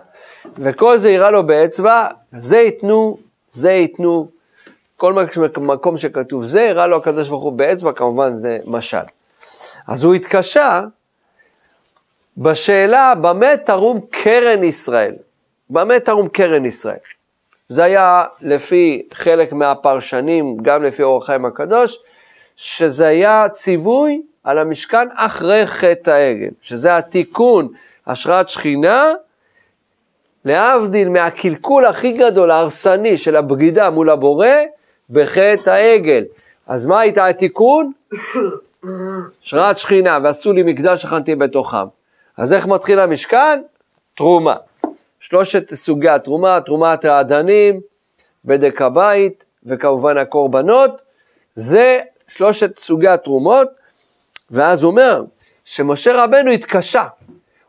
וכל 0.57 0.97
זה 0.97 1.09
יראה 1.09 1.31
לו 1.31 1.47
באצבע, 1.47 2.07
זה 2.31 2.57
ייתנו, 2.57 3.17
זה 3.51 3.71
ייתנו, 3.71 4.27
כל 4.97 5.13
מקום 5.57 5.97
שכתוב 5.97 6.45
זה, 6.45 6.69
הראה 6.69 6.87
לו 6.87 6.97
הקדוש 6.97 7.29
ברוך 7.29 7.43
הוא 7.43 7.53
באצבע, 7.53 7.91
כמובן 7.91 8.33
זה 8.33 8.57
משל. 8.65 8.97
אז 9.87 10.03
הוא 10.03 10.13
התקשה 10.13 10.83
בשאלה 12.37 13.13
במה 13.15 13.57
תרום 13.57 13.99
קרן 14.09 14.63
ישראל. 14.63 15.15
במה 15.69 15.99
תרום 15.99 16.27
קרן 16.27 16.65
ישראל? 16.65 16.97
זה 17.67 17.83
היה 17.83 18.23
לפי 18.41 19.07
חלק 19.13 19.53
מהפרשנים, 19.53 20.57
גם 20.61 20.83
לפי 20.83 21.03
אור 21.03 21.23
החיים 21.23 21.45
הקדוש, 21.45 21.99
שזה 22.55 23.07
היה 23.07 23.45
ציווי 23.53 24.21
על 24.43 24.57
המשכן 24.57 25.07
אחרי 25.15 25.67
חטא 25.67 26.11
העגל, 26.11 26.49
שזה 26.61 26.97
התיקון, 26.97 27.67
השראת 28.07 28.49
שכינה, 28.49 29.13
להבדיל 30.45 31.09
מהקלקול 31.09 31.85
הכי 31.85 32.11
גדול, 32.11 32.51
ההרסני 32.51 33.17
של 33.17 33.35
הבגידה 33.35 33.89
מול 33.89 34.09
הבורא, 34.09 34.47
בחטא 35.09 35.69
העגל. 35.69 36.23
אז 36.67 36.85
מה 36.85 36.99
הייתה 36.99 37.27
התיקון? 37.27 37.91
השראת 39.43 39.77
שכינה, 39.77 40.19
ועשו 40.23 40.53
לי 40.53 40.63
מקדש 40.63 41.01
שכנתי 41.01 41.35
בתוכם. 41.35 41.87
אז 42.37 42.53
איך 42.53 42.67
מתחיל 42.67 42.99
המשכן? 42.99 43.61
תרומה. 44.15 44.55
שלושת 45.19 45.73
סוגי 45.73 46.09
התרומה, 46.09 46.61
תרומת 46.61 47.05
האדנים, 47.05 47.79
בדק 48.45 48.81
הבית, 48.81 49.45
וכמובן 49.65 50.17
הקורבנות, 50.17 51.01
זה 51.55 51.99
שלושת 52.27 52.79
סוגי 52.79 53.07
התרומות, 53.07 53.67
ואז 54.51 54.83
הוא 54.83 54.91
אומר 54.91 55.23
שמשה 55.65 56.23
רבנו 56.23 56.51
התקשה. 56.51 57.05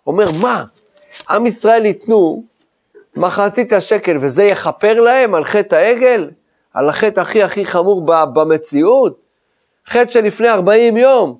אומר, 0.07 0.25
מה? 0.43 0.65
עם 1.31 1.47
ישראל 1.47 1.87
ייתנו 1.87 2.45
מחצית 3.17 3.73
השקל 3.73 4.17
וזה 4.21 4.45
יכפר 4.45 5.01
להם 5.01 5.35
על 5.35 5.45
חטא 5.45 5.75
העגל? 5.75 6.31
על 6.75 6.89
החטא 6.89 7.21
הכי 7.21 7.43
הכי 7.43 7.65
חמור 7.65 8.07
במציאות? 8.33 9.21
חטא 9.87 10.11
שלפני 10.11 10.49
40 10.49 10.97
יום. 10.97 11.39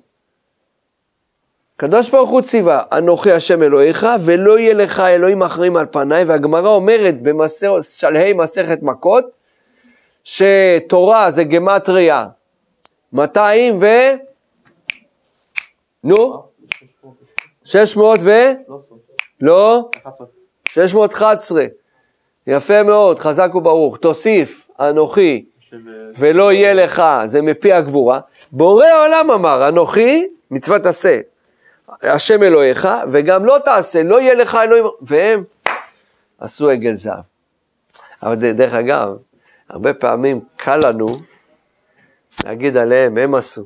קדוש 1.77 2.09
ברוך 2.09 2.29
הוא 2.29 2.41
ציווה, 2.41 2.83
אנוכי 2.91 3.31
השם 3.31 3.63
אלוהיך, 3.63 4.07
ולא 4.25 4.59
יהיה 4.59 4.73
לך 4.73 4.99
אלוהים 4.99 5.43
אחרים 5.43 5.77
על 5.77 5.85
פניי, 5.91 6.23
והגמרא 6.23 6.69
אומרת 6.69 7.15
בשלהי 7.21 8.33
מסכת 8.33 8.79
מכות, 8.81 9.25
שתורה 10.23 11.31
זה 11.31 11.43
גמטריה 11.43 12.27
200 13.13 13.77
ו... 13.81 13.85
נו? 16.03 16.43
600 17.65 18.19
ו... 18.23 18.31
לא? 19.41 19.89
611. 20.67 21.65
יפה 22.47 22.83
מאוד, 22.83 23.19
חזק 23.19 23.55
וברוך. 23.55 23.97
תוסיף, 23.97 24.69
אנוכי, 24.79 25.45
ולא 26.17 26.53
יהיה 26.53 26.73
לך, 26.73 27.03
זה 27.25 27.41
מפי 27.41 27.73
הגבורה. 27.73 28.19
בורא 28.51 28.85
העולם 28.85 29.31
אמר, 29.31 29.69
אנוכי, 29.69 30.27
מצוות 30.51 30.85
עשה. 30.85 31.19
השם 32.01 32.43
אלוהיך, 32.43 32.87
וגם 33.11 33.45
לא 33.45 33.57
תעשה, 33.65 34.03
לא 34.03 34.21
יהיה 34.21 34.35
לך 34.35 34.55
אלוהים, 34.55 34.85
והם 35.01 35.43
עשו 36.39 36.69
עגל 36.69 36.93
זהב. 36.93 37.19
אבל 38.23 38.35
דרך 38.35 38.73
אגב, 38.73 39.17
הרבה 39.69 39.93
פעמים 39.93 40.39
קל 40.55 40.79
לנו 40.89 41.07
להגיד 42.45 42.77
עליהם, 42.77 43.17
הם 43.17 43.35
עשו. 43.35 43.65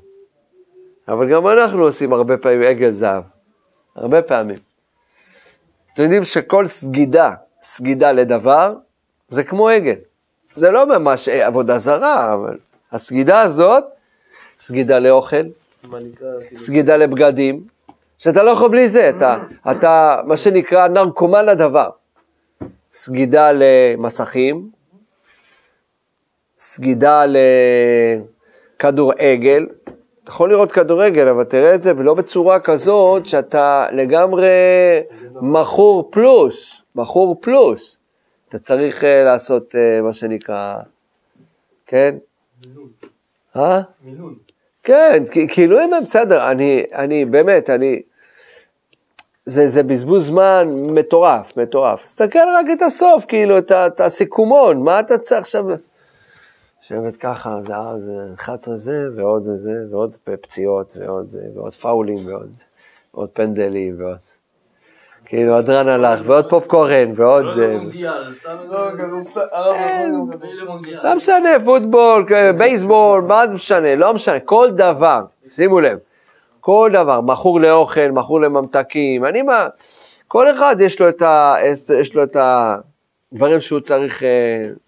אבל 1.08 1.30
גם 1.32 1.48
אנחנו 1.48 1.84
עושים 1.84 2.14
הרבה 2.14 2.38
פעמים 2.38 2.62
עגל 2.62 2.92
זהב. 2.92 3.24
הרבה 3.96 4.22
פעמים. 4.22 4.71
אתם 5.94 6.04
יודעים 6.04 6.24
שכל 6.24 6.68
סגידה, 6.68 7.34
סגידה 7.62 8.12
לדבר, 8.12 8.76
זה 9.28 9.44
כמו 9.44 9.70
עגל. 9.70 9.96
זה 10.54 10.72
לא 10.72 10.86
ממש 11.00 11.30
עבודה 11.30 11.78
זרה, 11.78 12.34
אבל 12.34 12.58
הסגידה 12.92 13.42
הזאת, 13.42 13.84
סגידה 14.60 15.00
לאוכל, 15.00 15.44
סגידה 16.54 16.98
לבגדים, 16.98 17.64
שאתה 18.18 18.44
לא 18.44 18.52
יכול 18.52 18.70
בלי 18.70 18.88
זה, 18.88 19.10
אתה, 19.10 19.38
אתה 19.72 20.22
מה 20.26 20.38
שנקרא 20.38 20.88
נרקומן 20.88 21.46
לדבר. 21.46 21.90
סגידה 22.94 23.52
למסכים, 23.54 24.70
סגידה 26.58 27.24
לכדורגל, 28.78 29.68
יכול 30.28 30.50
לראות 30.50 30.72
כדורגל, 30.72 31.28
אבל 31.28 31.44
תראה 31.44 31.76
את 31.76 31.82
זה 31.82 31.94
לא 31.94 32.14
בצורה 32.14 32.60
כזאת 32.60 33.26
שאתה 33.26 33.86
לגמרי 33.92 34.50
מכור 35.42 36.10
פלוס, 36.12 36.82
מכור 36.96 37.36
פלוס. 37.42 37.98
אתה 38.50 38.60
צריך 38.60 39.04
uh, 39.04 39.06
לעשות 39.26 39.76
uh, 39.76 40.04
מה 40.04 40.14
שנקרא, 40.14 40.76
כן? 41.86 42.16
מילון. 42.66 42.90
אה? 43.56 43.82
מילון. 44.04 44.36
כן, 44.84 45.24
כאילו 45.48 45.84
אם 45.84 45.94
הם 45.94 46.04
בסדר, 46.04 46.52
אני, 46.52 46.84
אני 46.94 47.26
באמת, 47.26 47.70
אני, 47.70 48.02
זה, 49.46 49.68
זה 49.68 49.84
בזבוז 49.84 50.28
זמן 50.28 50.68
מטורף, 50.72 51.58
מטורף. 51.58 52.04
תסתכל 52.04 52.40
רק 52.60 52.66
את 52.74 52.82
הסוף, 52.82 53.26
כאילו, 53.26 53.58
את, 53.58 53.72
את 53.72 54.02
הסיכומון, 54.02 54.84
מה 54.84 55.00
אתה 55.00 55.18
צריך 55.18 55.42
עכשיו? 55.42 55.66
לשבת 56.82 57.16
ככה, 57.16 57.60
זה 57.64 57.74
11 58.34 58.78
זה, 58.78 59.08
ועוד 59.16 59.44
זה 59.44 59.56
זה, 59.56 59.74
ועוד 59.92 60.16
פציעות, 60.24 60.98
ועוד 61.00 61.28
זה, 61.28 61.42
ועוד 61.56 61.74
פאולים, 61.74 62.28
ועוד, 62.28 62.52
ועוד 63.14 63.30
פנדלים, 63.30 63.96
ועוד... 64.00 64.18
כאילו, 65.32 65.58
הדרן 65.58 65.88
הלך, 65.88 66.22
ועוד 66.26 66.50
פופקורן, 66.50 67.12
ועוד 67.16 67.52
זה. 67.52 67.78
לא 71.04 71.16
משנה, 71.16 71.50
פוטבול, 71.66 72.26
בייסבול, 72.58 73.22
מה 73.22 73.48
זה 73.48 73.56
משנה? 73.56 73.96
לא 73.96 74.14
משנה, 74.14 74.40
כל 74.40 74.70
דבר, 74.72 75.22
שימו 75.48 75.80
לב, 75.80 75.98
כל 76.60 76.90
דבר, 76.94 77.22
מכור 77.22 77.62
לאוכל, 77.62 78.12
מכור 78.12 78.42
לממתקים, 78.42 79.26
אני 79.26 79.42
מה, 79.42 79.68
כל 80.28 80.52
אחד 80.52 80.76
יש 80.80 81.02
לו 82.16 82.24
את 82.24 82.36
הדברים 82.36 83.62
שהוא 83.62 83.80
צריך, 83.80 84.24
אה, 84.24 84.30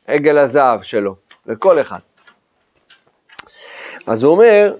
עגל 0.07 0.37
הזהב 0.37 0.81
שלו. 0.81 1.15
לכל 1.45 1.81
אחד. 1.81 1.99
אז 4.07 4.23
הוא 4.23 4.31
אומר, 4.31 4.73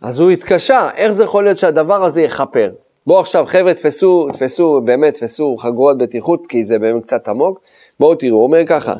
אז 0.00 0.20
הוא 0.20 0.30
התקשה, 0.30 0.88
איך 0.96 1.12
זה 1.12 1.24
יכול 1.24 1.44
להיות 1.44 1.58
שהדבר 1.58 2.04
הזה 2.04 2.22
יכפר? 2.22 2.70
בואו 3.06 3.20
עכשיו, 3.20 3.46
חבר'ה, 3.46 3.74
תפסו, 3.74 4.28
תפסו, 4.32 4.80
באמת, 4.84 5.14
תפסו 5.14 5.56
חגורות 5.56 5.98
בטיחות, 5.98 6.46
כי 6.48 6.64
זה 6.64 6.78
באמת 6.78 7.04
קצת 7.04 7.28
עמוק. 7.28 7.60
בואו 8.00 8.14
תראו, 8.14 8.36
הוא 8.36 8.44
אומר 8.44 8.66
ככה, 8.66 8.94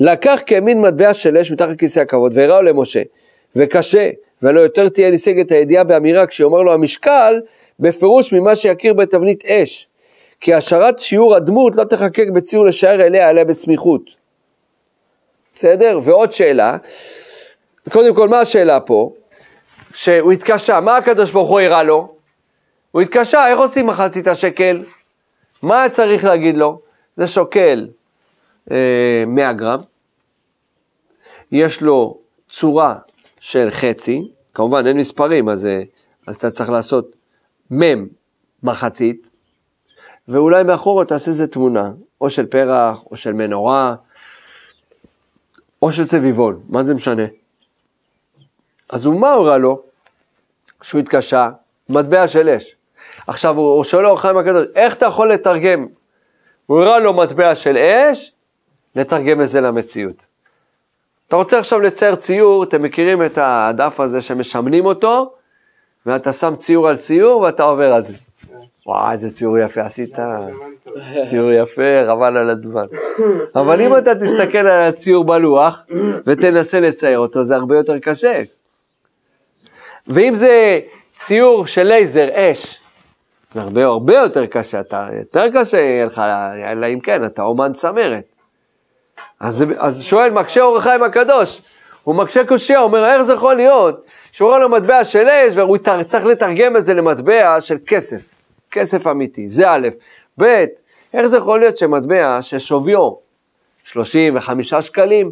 לקח 0.00 0.42
כמין 0.46 0.80
מטבע 0.80 1.14
של 1.14 1.36
אש 1.38 1.50
מתחת 1.50 1.76
כיסא 1.78 2.00
הכבוד, 2.00 2.32
והראו 2.34 2.62
למשה, 2.62 3.02
וקשה, 3.56 4.10
ולא 4.42 4.60
יותר 4.60 4.88
תהיה 4.88 5.10
ניסגת 5.10 5.50
הידיעה 5.50 5.84
באמירה, 5.84 6.26
כשיאמר 6.26 6.62
לו 6.62 6.72
המשקל, 6.72 7.40
בפירוש 7.80 8.32
ממה 8.32 8.56
שיכיר 8.56 8.92
בתבנית 8.92 9.44
אש. 9.44 9.88
כי 10.40 10.54
השארת 10.54 10.98
שיעור 10.98 11.34
הדמות 11.34 11.76
לא 11.76 11.84
תחקק 11.84 12.26
בציור 12.34 12.64
לשער 12.64 13.00
אליה, 13.00 13.30
אליה 13.30 13.44
בסמיכות. 13.44 14.02
בסדר? 15.54 16.00
ועוד 16.04 16.32
שאלה, 16.32 16.76
קודם 17.92 18.14
כל, 18.14 18.28
מה 18.28 18.40
השאלה 18.40 18.80
פה? 18.80 19.12
שהוא 19.94 20.32
התקשה, 20.32 20.80
מה 20.80 20.96
הקדוש 20.96 21.30
ברוך 21.30 21.50
הוא 21.50 21.60
הראה 21.60 21.82
לו? 21.82 22.15
הוא 22.96 23.02
התקשה, 23.02 23.48
איך 23.48 23.58
עושים 23.58 23.86
מחצית 23.86 24.26
השקל? 24.26 24.84
מה 25.62 25.88
צריך 25.90 26.24
להגיד 26.24 26.56
לו? 26.56 26.80
זה 27.14 27.26
שוקל 27.26 27.88
אה, 28.70 29.24
100 29.26 29.52
גרם, 29.52 29.80
יש 31.52 31.82
לו 31.82 32.18
צורה 32.50 32.98
של 33.40 33.68
חצי, 33.70 34.32
כמובן 34.54 34.86
אין 34.86 34.96
מספרים, 34.96 35.48
אז, 35.48 35.66
אה, 35.66 35.82
אז 36.26 36.36
אתה 36.36 36.50
צריך 36.50 36.70
לעשות 36.70 37.16
מ' 37.72 38.06
מחצית, 38.62 39.28
ואולי 40.28 40.62
מאחורה 40.62 41.04
תעשה 41.04 41.30
איזה 41.30 41.46
תמונה, 41.46 41.90
או 42.20 42.30
של 42.30 42.46
פרח, 42.46 42.98
או 43.10 43.16
של 43.16 43.32
מנורה, 43.32 43.94
או 45.82 45.92
של 45.92 46.06
צביבון, 46.06 46.62
מה 46.68 46.82
זה 46.82 46.94
משנה? 46.94 47.26
אז 48.88 49.06
הוא 49.06 49.20
מה 49.20 49.32
הורה 49.32 49.58
לו? 49.58 49.82
שהוא 50.82 51.00
התקשה, 51.00 51.50
מטבע 51.88 52.28
של 52.28 52.48
אש. 52.48 52.75
עכשיו 53.26 53.56
הוא 53.56 53.84
שואל 53.84 54.02
לו 54.02 54.16
חיים 54.16 54.36
הקדוש, 54.36 54.66
איך 54.74 54.94
אתה 54.94 55.06
יכול 55.06 55.32
לתרגם? 55.32 55.86
הוא 56.66 56.82
הראה 56.82 56.98
לו 56.98 57.14
מטבע 57.14 57.54
של 57.54 57.76
אש, 57.76 58.32
לתרגם 58.96 59.40
את 59.40 59.48
זה 59.48 59.60
למציאות. 59.60 60.26
אתה 61.28 61.36
רוצה 61.36 61.58
עכשיו 61.58 61.80
לצייר 61.80 62.14
ציור, 62.14 62.64
אתם 62.64 62.82
מכירים 62.82 63.24
את 63.24 63.38
הדף 63.42 64.00
הזה 64.00 64.22
שמשמנים 64.22 64.86
אותו, 64.86 65.32
ואתה 66.06 66.32
שם 66.32 66.54
ציור 66.56 66.88
על 66.88 66.96
ציור 66.96 67.40
ואתה 67.40 67.62
עובר 67.62 67.92
על 67.92 68.04
זה. 68.04 68.12
וואי, 68.86 69.12
איזה 69.12 69.34
ציור 69.34 69.58
יפה 69.58 69.82
עשית. 69.82 70.18
ציור 71.30 71.52
יפה, 71.52 72.04
חבל 72.06 72.36
על 72.36 72.50
הזמן. 72.50 72.86
אבל 73.54 73.80
אם 73.80 73.96
אתה 73.96 74.14
תסתכל 74.14 74.58
על 74.58 74.88
הציור 74.88 75.24
בלוח 75.24 75.82
ותנסה 76.26 76.80
לצייר 76.80 77.18
אותו, 77.18 77.44
זה 77.44 77.56
הרבה 77.56 77.76
יותר 77.76 77.98
קשה. 77.98 78.42
ואם 80.06 80.34
זה 80.34 80.80
ציור 81.14 81.66
של 81.66 81.82
לייזר, 81.82 82.28
אש, 82.34 82.80
זה 83.56 83.62
הרבה 83.62 83.84
הרבה 83.84 84.14
יותר 84.14 84.46
קשה, 84.46 84.80
אתה, 84.80 85.08
יותר 85.18 85.44
קשה 85.54 85.76
יהיה 85.76 86.06
לך, 86.06 86.22
אלא 86.64 86.86
אם 86.86 87.00
כן, 87.00 87.24
אתה 87.24 87.42
אומן 87.42 87.72
צמרת. 87.72 88.24
אז, 89.40 89.64
אז 89.78 90.02
שואל, 90.02 90.30
מקשה 90.30 90.62
אור 90.62 90.78
החיים 90.78 91.02
הקדוש, 91.02 91.62
הוא 92.04 92.14
מקשה 92.14 92.46
קושייה, 92.46 92.80
אומר, 92.80 93.04
איך 93.04 93.22
זה 93.22 93.32
יכול 93.32 93.54
להיות 93.54 94.04
שהוא 94.32 94.48
רואה 94.48 94.58
לו 94.58 94.68
מטבע 94.68 95.04
של 95.04 95.28
אש, 95.28 95.56
והוא 95.56 95.78
צריך 96.06 96.24
לתרגם 96.24 96.76
את 96.76 96.84
זה 96.84 96.94
למטבע 96.94 97.60
של 97.60 97.76
כסף, 97.86 98.22
כסף 98.70 99.06
אמיתי, 99.06 99.48
זה 99.48 99.70
א', 99.70 99.88
ב', 100.40 100.64
איך 101.14 101.26
זה 101.26 101.36
יכול 101.36 101.60
להיות 101.60 101.78
שמטבע 101.78 102.38
ששוויו 102.40 103.12
35 103.84 104.74
שקלים, 104.74 105.30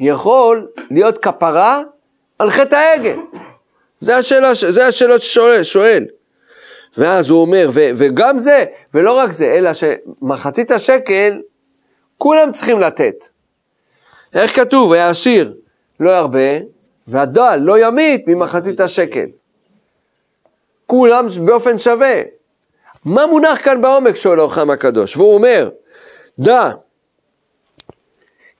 יכול 0.00 0.66
להיות 0.90 1.18
כפרה 1.18 1.80
על 2.38 2.50
חטא 2.50 2.74
העגל? 2.74 3.18
זה 3.98 4.16
השאלות 4.86 5.22
ששואל. 5.22 5.62
שואל. 5.62 6.06
ואז 6.98 7.30
הוא 7.30 7.40
אומר, 7.40 7.70
ו, 7.72 7.80
וגם 7.96 8.38
זה, 8.38 8.64
ולא 8.94 9.12
רק 9.12 9.30
זה, 9.30 9.46
אלא 9.46 9.70
שמחצית 9.72 10.70
השקל, 10.70 11.40
כולם 12.18 12.52
צריכים 12.52 12.80
לתת. 12.80 13.14
איך 14.34 14.56
כתוב? 14.56 14.90
והעשיר 14.90 15.54
לא 16.00 16.10
ירבה, 16.10 16.58
והדל 17.08 17.58
לא 17.62 17.86
ימית 17.86 18.24
ממחצית 18.28 18.80
השקל. 18.80 19.26
כולם 20.86 21.26
באופן 21.46 21.78
שווה. 21.78 22.22
מה 23.04 23.26
מונח 23.26 23.64
כאן 23.64 23.82
בעומק, 23.82 24.16
שואל 24.16 24.40
אורחם 24.40 24.70
הקדוש? 24.70 25.16
והוא 25.16 25.34
אומר, 25.34 25.70
דע, 26.38 26.70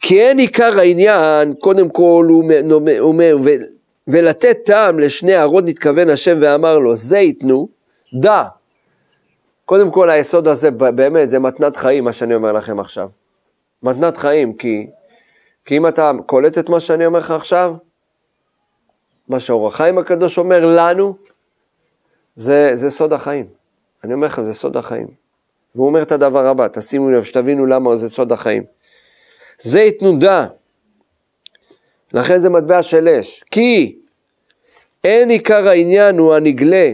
כי 0.01 0.21
אין 0.23 0.39
עיקר 0.39 0.79
העניין, 0.79 1.55
קודם 1.55 1.89
כל 1.89 2.27
הוא 2.29 2.45
אומר, 2.99 3.37
ולתת 4.09 4.59
טעם 4.65 4.99
לשני 4.99 5.35
הערות 5.35 5.65
נתכוון 5.67 6.11
השם 6.11 6.39
ואמר 6.41 6.79
לו, 6.79 6.97
זה 6.97 7.19
ייתנו, 7.19 7.76
דע. 8.15 8.43
קודם 9.65 9.91
כל 9.91 10.11
היסוד 10.11 10.49
הזה 10.49 10.71
באמת 10.71 11.31
זה 11.31 11.39
מתנת 11.39 11.77
חיים, 11.77 12.05
מה 12.05 12.13
שאני 12.13 12.35
אומר 12.35 12.53
לכם 12.53 12.81
עכשיו. 12.81 13.09
מתנת 13.83 14.17
חיים, 14.17 14.57
כי, 14.57 14.87
כי 15.65 15.77
אם 15.77 15.87
אתה 15.87 16.13
קולט 16.27 16.59
את 16.59 16.69
מה 16.69 16.81
שאני 16.81 17.07
אומר 17.07 17.19
לך 17.19 17.31
עכשיו, 17.31 17.75
מה 19.29 19.41
שאור 19.41 19.69
החיים 19.69 19.99
הקדוש 19.99 20.39
אומר 20.39 20.67
לנו, 20.67 21.17
זה, 22.35 22.71
זה 22.75 22.91
סוד 22.91 23.13
החיים. 23.13 23.47
אני 24.05 24.15
אומר 24.15 24.27
לכם, 24.27 24.47
זה 24.47 24.55
סוד 24.55 24.77
החיים. 24.77 25.07
והוא 25.75 25.87
אומר 25.87 26.03
את 26.03 26.13
הדבר 26.13 26.47
הבא, 26.47 26.69
תשימו 26.69 27.11
לב, 27.11 27.25
שתבינו 27.25 27.67
למה 27.67 27.97
זה 27.97 28.09
סוד 28.09 28.33
החיים. 28.33 28.65
זה 29.59 29.81
ייתנו 29.81 30.19
דע. 30.19 30.47
לכן 32.13 32.41
זה 32.41 32.51
מטבע 32.51 32.83
של 32.83 33.09
אש. 33.09 33.45
כי 33.51 33.99
אין 35.05 35.31
עיקר 35.31 35.69
העניין 35.69 36.19
הוא 36.19 36.35
הנגלה, 36.35 36.93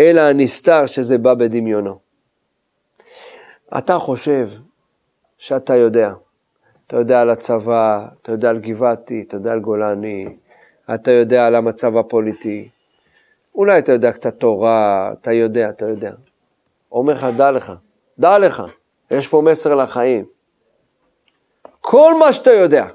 אלא 0.00 0.20
הנסתר 0.20 0.86
שזה 0.86 1.18
בא 1.18 1.34
בדמיונו. 1.34 1.98
אתה 3.78 3.98
חושב 3.98 4.48
שאתה 5.38 5.76
יודע. 5.76 6.12
אתה 6.86 6.96
יודע 6.96 7.20
על 7.20 7.30
הצבא, 7.30 8.06
אתה 8.22 8.32
יודע 8.32 8.50
על 8.50 8.58
גבעתי, 8.58 9.24
אתה 9.28 9.36
יודע 9.36 9.52
על 9.52 9.60
גולני, 9.60 10.36
אתה 10.94 11.10
יודע 11.10 11.46
על 11.46 11.54
המצב 11.54 11.96
הפוליטי. 11.96 12.68
אולי 13.54 13.78
אתה 13.78 13.92
יודע 13.92 14.12
קצת 14.12 14.34
תורה, 14.38 15.12
אתה 15.12 15.32
יודע, 15.32 15.68
אתה 15.68 15.88
יודע. 15.88 16.12
אומר 16.92 17.12
לך, 17.12 17.26
דע 17.36 17.50
לך, 17.50 17.72
דע 18.18 18.38
לך, 18.38 18.62
יש 19.10 19.28
פה 19.28 19.42
מסר 19.44 19.74
לחיים. 19.74 20.24
כל 21.80 22.18
מה 22.18 22.32
שאתה 22.32 22.50
יודע, 22.50 22.86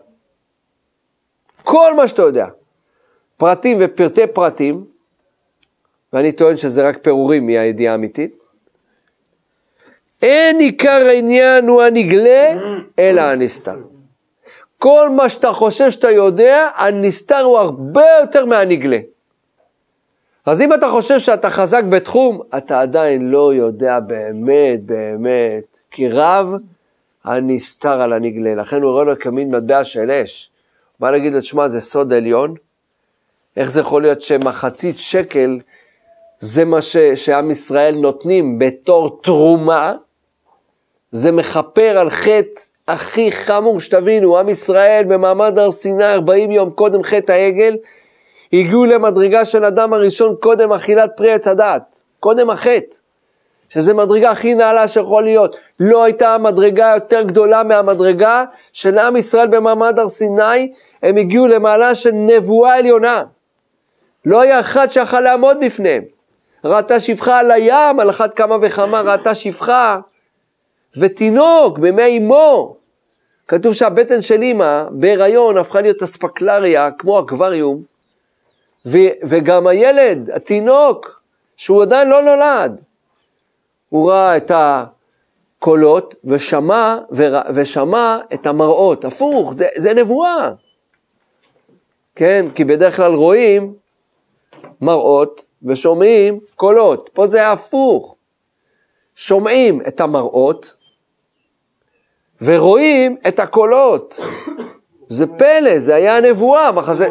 כל 1.64 1.94
מה 1.98 2.08
שאתה 2.08 2.22
יודע, 2.22 2.48
פרטים 3.38 3.78
ופרטי 3.80 4.28
פרטים, 4.28 4.86
ואני 6.14 6.32
טוען 6.32 6.58
שזה 6.58 6.90
רק 6.90 6.98
פירורים 7.02 7.46
מהידיעה 7.46 7.94
האמיתית, 7.94 8.36
אין 10.22 10.60
עיקר 10.60 11.06
העניין 11.08 11.68
הוא 11.68 11.82
הנגלה, 11.82 12.54
אלא 13.00 13.22
הנסתר. 13.22 13.78
כל 14.78 15.10
מה 15.10 15.30
שאתה 15.30 15.52
חושב 15.52 15.92
שאתה 15.92 16.12
יודע, 16.12 16.70
הנסתר 16.76 17.42
הוא 17.42 17.58
הרבה 17.58 18.06
יותר 18.22 18.46
מהנגלה. 18.46 19.00
אז 20.46 20.62
אם 20.62 20.74
אתה 20.74 20.90
חושב 20.90 21.20
שאתה 21.20 21.50
חזק 21.50 21.84
בתחום, 21.84 22.42
אתה 22.58 22.82
עדיין 22.82 23.30
לא 23.30 23.54
יודע 23.54 24.00
באמת, 24.00 24.84
באמת, 24.86 25.64
כי 25.92 26.10
רב 26.10 26.54
הנסתר 27.24 28.02
על 28.02 28.14
הנגלה. 28.14 28.56
לכן 28.56 28.82
הוא 28.82 28.92
רואה 28.92 29.04
לו 29.04 29.20
כמין 29.20 29.56
מטבע 29.56 29.84
של 29.84 30.12
אש. 30.12 30.50
מה 31.00 31.12
להגיד 31.12 31.34
לו, 31.34 31.40
תשמע, 31.40 31.68
זה 31.68 31.82
סוד 31.82 32.14
עליון? 32.14 32.56
איך 33.58 33.72
זה 33.72 33.80
יכול 33.80 34.02
להיות 34.02 34.22
שמחצית 34.22 35.00
שקל 35.00 35.60
זה 36.46 36.66
מה 36.66 36.82
ש, 36.82 36.98
שעם 36.98 37.52
ישראל 37.52 37.96
נותנים 37.96 38.60
בתור 38.60 39.20
תרומה? 39.22 39.94
זה 41.12 41.32
מכפר 41.32 41.98
על 41.98 42.10
חטא 42.10 42.62
הכי 42.88 43.32
חמור 43.32 43.80
שתבינו, 43.80 44.40
עם 44.40 44.50
ישראל 44.50 45.04
במעמד 45.08 45.60
הר 45.60 45.72
סיני 45.72 46.14
40 46.14 46.52
יום 46.52 46.70
קודם 46.70 47.04
חטא 47.04 47.32
העגל, 47.32 47.78
הגיעו 48.54 48.86
למדרגה 48.86 49.46
של 49.46 49.66
אדם 49.66 49.94
הראשון 49.94 50.36
קודם 50.40 50.72
אכילת 50.72 51.12
פרי 51.18 51.32
עץ 51.32 51.48
הדעת, 51.48 52.00
קודם 52.20 52.50
החטא, 52.50 52.96
שזה 53.70 53.94
מדרגה 53.94 54.32
הכי 54.32 54.54
נעלה 54.54 54.88
שיכול 54.88 55.24
להיות. 55.24 55.56
לא 55.80 56.04
הייתה 56.04 56.38
מדרגה 56.38 56.92
יותר 56.96 57.22
גדולה 57.22 57.64
מהמדרגה 57.64 58.46
של 58.72 58.98
עם 58.98 59.16
ישראל 59.16 59.48
במעמד 59.48 60.00
הר 60.00 60.10
סיני, 60.10 60.74
הם 61.04 61.18
הגיעו 61.18 61.48
למעלה 61.48 61.96
של 61.96 62.12
נבואה 62.14 62.78
עליונה. 62.78 63.24
לא 64.26 64.42
היה 64.42 64.60
אחד 64.60 64.88
שיכול 64.88 65.20
לעמוד 65.20 65.58
בפניהם. 65.62 66.13
ראתה 66.64 67.00
שפחה 67.00 67.40
על 67.40 67.52
הים, 67.52 68.00
על 68.00 68.10
אחת 68.10 68.34
כמה 68.34 68.56
וכמה 68.62 69.02
ראתה 69.02 69.36
שפחה, 69.36 70.00
ותינוק 70.98 71.78
במי 71.78 72.18
אמו. 72.18 72.76
כתוב 73.48 73.74
שהבטן 73.74 74.22
של 74.22 74.42
אימא 74.42 74.84
בהיריון 74.92 75.58
הפכה 75.58 75.82
להיות 75.82 76.04
אספקלריה, 76.04 76.92
כמו 76.92 77.20
אקווריום, 77.20 77.84
ו- 78.86 79.14
וגם 79.30 79.68
הילד, 79.68 80.30
התינוק, 80.30 81.22
שהוא 81.58 81.82
עדיין 81.82 82.10
לא 82.10 82.22
נולד, 82.22 82.82
הוא 83.90 84.12
ראה 84.12 84.38
את 84.38 84.52
קולות 85.60 86.16
ושמע, 86.26 86.98
ור... 87.12 87.38
ושמע 87.56 88.18
את 88.34 88.48
המראות. 88.48 89.06
הפוך, 89.06 89.54
זה, 89.54 89.68
זה 89.76 89.94
נבואה. 89.94 90.52
כן, 92.16 92.46
כי 92.56 92.64
בדרך 92.64 92.96
כלל 92.96 93.14
רואים 93.14 93.74
מראות 94.82 95.44
ושומעים 95.64 96.40
קולות. 96.56 97.10
פה 97.14 97.28
זה 97.28 97.52
הפוך. 97.52 98.16
שומעים 99.16 99.82
את 99.88 100.02
המראות 100.02 100.74
ורואים 102.42 103.18
את 103.28 103.40
הקולות. 103.40 104.20
זה 105.08 105.28
פלא, 105.28 105.80
זה 105.80 105.96
היה 105.96 106.20
נבואה, 106.20 106.72
מחזה... 106.72 107.08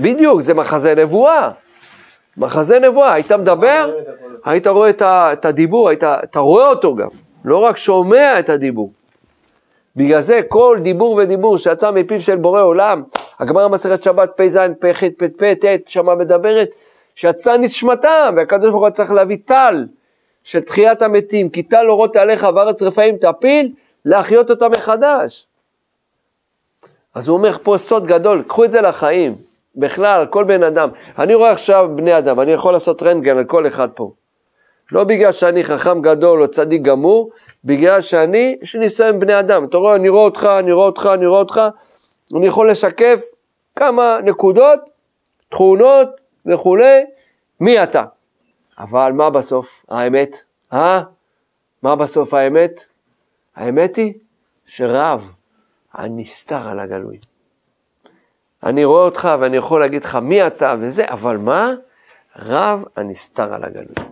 בדיוק, 0.00 0.40
זה 0.40 0.54
מחזה 0.54 0.94
נבואה. 0.94 1.50
מחזה 2.36 2.78
נבואה, 2.78 3.12
היית 3.12 3.32
מדבר, 3.32 3.94
היית 4.44 4.66
רואה 4.66 4.90
את 5.02 5.44
הדיבור, 5.44 5.88
היית, 5.88 6.04
אתה 6.04 6.40
רואה 6.40 6.68
אותו 6.68 6.96
גם, 6.96 7.08
לא 7.44 7.56
רק 7.56 7.76
שומע 7.76 8.38
את 8.38 8.48
הדיבור. 8.48 8.92
בגלל 9.96 10.20
זה 10.20 10.40
כל 10.48 10.78
דיבור 10.82 11.14
ודיבור 11.14 11.58
שיצא 11.58 11.90
מפיו 11.90 12.20
של 12.20 12.36
בורא 12.36 12.62
עולם, 12.62 13.02
הגמרא 13.40 13.68
מסכת 13.68 14.02
שבת 14.02 14.30
פ"ז, 14.36 14.58
פ"ח, 14.80 15.04
פ"ט, 15.18 15.64
ט', 15.64 15.88
שמה 15.88 16.14
מדברת, 16.14 16.70
שיצא 17.20 17.56
נשמתם, 17.56 18.34
והקדוש 18.36 18.70
ברוך 18.70 18.82
הוא 18.82 18.90
צריך 18.90 19.10
להביא 19.10 19.38
טל 19.44 19.86
של 20.44 20.60
תחיית 20.60 21.02
המתים, 21.02 21.48
כי 21.48 21.62
טל 21.62 21.90
אורות 21.90 22.16
עליך 22.16 22.46
וארץ 22.54 22.82
רפאים 22.82 23.16
תפיל, 23.16 23.72
להחיות 24.04 24.50
אותה 24.50 24.68
מחדש. 24.68 25.46
אז 27.14 27.28
הוא 27.28 27.36
אומר 27.36 27.58
פה 27.62 27.78
סוד 27.78 28.06
גדול, 28.06 28.42
קחו 28.48 28.64
את 28.64 28.72
זה 28.72 28.80
לחיים, 28.80 29.36
בכלל, 29.76 30.26
כל 30.26 30.44
בן 30.44 30.62
אדם. 30.62 30.88
אני 31.18 31.34
רואה 31.34 31.50
עכשיו 31.50 31.88
בני 31.94 32.18
אדם, 32.18 32.40
אני 32.40 32.52
יכול 32.52 32.72
לעשות 32.72 33.02
רנטגן 33.02 33.38
על 33.38 33.44
כל 33.44 33.66
אחד 33.66 33.88
פה. 33.94 34.12
לא 34.92 35.04
בגלל 35.04 35.32
שאני 35.32 35.64
חכם 35.64 36.02
גדול 36.02 36.42
או 36.42 36.48
צדיק 36.48 36.82
גמור, 36.82 37.30
בגלל 37.64 38.00
שאני, 38.00 38.58
יש 38.62 38.74
לי 38.74 38.80
ניסיון 38.80 39.20
בני 39.20 39.38
אדם. 39.38 39.64
אתה 39.64 39.76
רואה, 39.76 39.94
אני 39.94 40.08
רואה 40.08 40.24
אותך, 40.24 40.50
אני 40.58 40.72
רואה 40.72 40.86
אותך, 40.86 41.08
אני 41.14 41.26
רואה 41.26 41.38
אותך, 41.38 41.60
אני 42.36 42.46
יכול 42.46 42.70
לשקף 42.70 43.24
כמה 43.76 44.18
נקודות, 44.24 44.78
תכונות 45.48 46.29
וכולי, 46.50 47.04
מי 47.60 47.82
אתה. 47.82 48.04
אבל 48.78 49.12
מה 49.12 49.30
בסוף 49.30 49.84
האמת? 49.88 50.36
אה? 50.72 51.02
מה 51.82 51.96
בסוף 51.96 52.34
האמת? 52.34 52.84
האמת 53.56 53.96
היא 53.96 54.14
שרב 54.66 55.28
הנסתר 55.92 56.68
על 56.68 56.80
הגלוי. 56.80 57.18
אני 58.62 58.84
רואה 58.84 59.02
אותך 59.02 59.28
ואני 59.40 59.56
יכול 59.56 59.80
להגיד 59.80 60.04
לך 60.04 60.16
מי 60.16 60.46
אתה 60.46 60.74
וזה, 60.80 61.04
אבל 61.08 61.36
מה? 61.36 61.74
רב 62.36 62.84
הנסתר 62.96 63.54
על 63.54 63.64
הגלוי. 63.64 64.08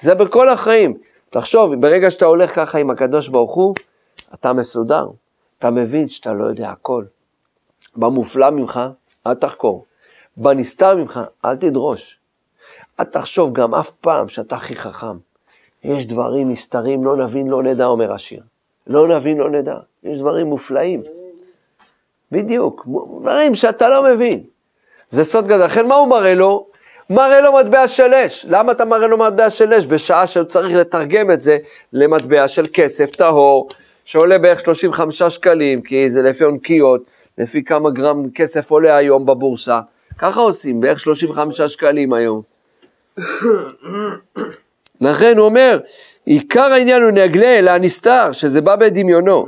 זה 0.00 0.14
בכל 0.14 0.48
החיים. 0.48 0.98
תחשוב, 1.30 1.74
ברגע 1.74 2.10
שאתה 2.10 2.24
הולך 2.24 2.54
ככה 2.54 2.78
עם 2.78 2.90
הקדוש 2.90 3.28
ברוך 3.28 3.54
הוא, 3.54 3.74
אתה 4.34 4.52
מסודר. 4.52 5.06
אתה 5.58 5.70
מבין 5.70 6.08
שאתה 6.08 6.32
לא 6.32 6.44
יודע 6.44 6.70
הכל. 6.70 7.04
במופלא 7.96 8.50
ממך, 8.50 8.80
אל 9.26 9.34
תחקור. 9.34 9.84
בנסתר 10.40 10.96
ממך, 10.96 11.20
אל 11.44 11.56
תדרוש. 11.56 12.18
אל 13.00 13.04
תחשוב 13.04 13.52
גם 13.52 13.74
אף 13.74 13.90
פעם 13.90 14.28
שאתה 14.28 14.56
הכי 14.56 14.76
חכם. 14.76 15.16
יש 15.84 16.06
דברים 16.06 16.50
נסתרים, 16.50 17.04
לא 17.04 17.16
נבין, 17.16 17.48
לא 17.48 17.62
נדע, 17.62 17.86
אומר 17.86 18.12
השיר. 18.12 18.42
לא 18.86 19.08
נבין, 19.08 19.38
לא 19.38 19.50
נדע. 19.50 19.76
יש 20.04 20.18
דברים 20.18 20.46
מופלאים. 20.46 21.02
בדיוק, 22.32 22.86
דברים 23.20 23.54
שאתה 23.54 23.88
לא 23.88 24.14
מבין. 24.14 24.42
זה 25.10 25.24
סוד 25.24 25.46
גדול. 25.46 25.64
לכן 25.64 25.86
מה 25.86 25.94
הוא 25.94 26.08
מראה 26.08 26.34
לו? 26.34 26.66
מראה 27.10 27.40
לו 27.40 27.52
מטבע 27.52 27.88
של 27.88 28.14
אש. 28.14 28.46
למה 28.48 28.72
אתה 28.72 28.84
מראה 28.84 29.06
לו 29.06 29.18
מטבע 29.18 29.50
של 29.50 29.72
אש? 29.74 29.86
בשעה 29.86 30.26
שהוא 30.26 30.44
צריך 30.44 30.76
לתרגם 30.76 31.30
את 31.30 31.40
זה 31.40 31.58
למטבע 31.92 32.48
של 32.48 32.64
כסף 32.72 33.10
טהור, 33.10 33.68
שעולה 34.04 34.38
בערך 34.38 34.60
35 34.60 35.22
שקלים, 35.22 35.82
כי 35.82 36.10
זה 36.10 36.22
לפי 36.22 36.44
עונקיות, 36.44 37.02
לפי 37.38 37.64
כמה 37.64 37.90
גרם 37.90 38.30
כסף 38.30 38.70
עולה 38.70 38.96
היום 38.96 39.26
בבורסה. 39.26 39.80
ככה 40.18 40.40
עושים, 40.40 40.80
בערך 40.80 41.00
35 41.00 41.60
שקלים 41.60 42.12
היום. 42.12 42.42
לכן 45.00 45.38
הוא 45.38 45.46
אומר, 45.46 45.78
עיקר 46.24 46.72
העניין 46.72 47.02
הוא 47.02 47.10
נגלה 47.10 47.58
אלא 47.58 47.70
הנסתר, 47.70 48.32
שזה 48.32 48.60
בא 48.60 48.76
בדמיונו. 48.76 49.46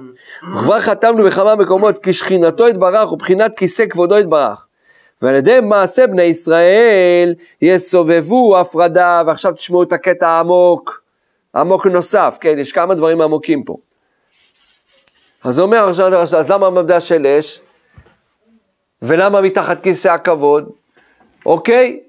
וכבר 0.55 0.81
חתמנו 0.81 1.25
בכמה 1.25 1.57
מקומות 1.57 2.05
כי 2.05 2.12
שכינתו 2.12 2.68
יתברך 2.68 3.12
ובחינת 3.12 3.59
כיסא 3.59 3.87
כבודו 3.87 4.18
יתברך. 4.18 4.66
ועל 5.22 5.35
ידי 5.35 5.61
מעשה 5.61 6.07
בני 6.07 6.22
ישראל 6.22 7.35
יסובבו 7.62 8.59
הפרדה, 8.59 9.22
ועכשיו 9.27 9.53
תשמעו 9.53 9.83
את 9.83 9.92
הקטע 9.92 10.29
העמוק, 10.29 11.03
עמוק 11.55 11.87
נוסף, 11.87 12.38
כן, 12.40 12.59
יש 12.59 12.72
כמה 12.72 12.94
דברים 12.94 13.20
עמוקים 13.20 13.64
פה. 13.64 13.77
אז 15.44 15.59
הוא 15.59 15.66
אומר 15.66 15.88
עכשיו, 15.88 16.14
אז 16.14 16.51
למה 16.51 16.70
מטבע 16.70 17.01
של 17.01 17.27
אש? 17.27 17.61
ולמה 19.03 19.41
מתחת 19.41 19.83
כיסא 19.83 20.09
הכבוד? 20.09 20.71
אוקיי, 21.47 22.01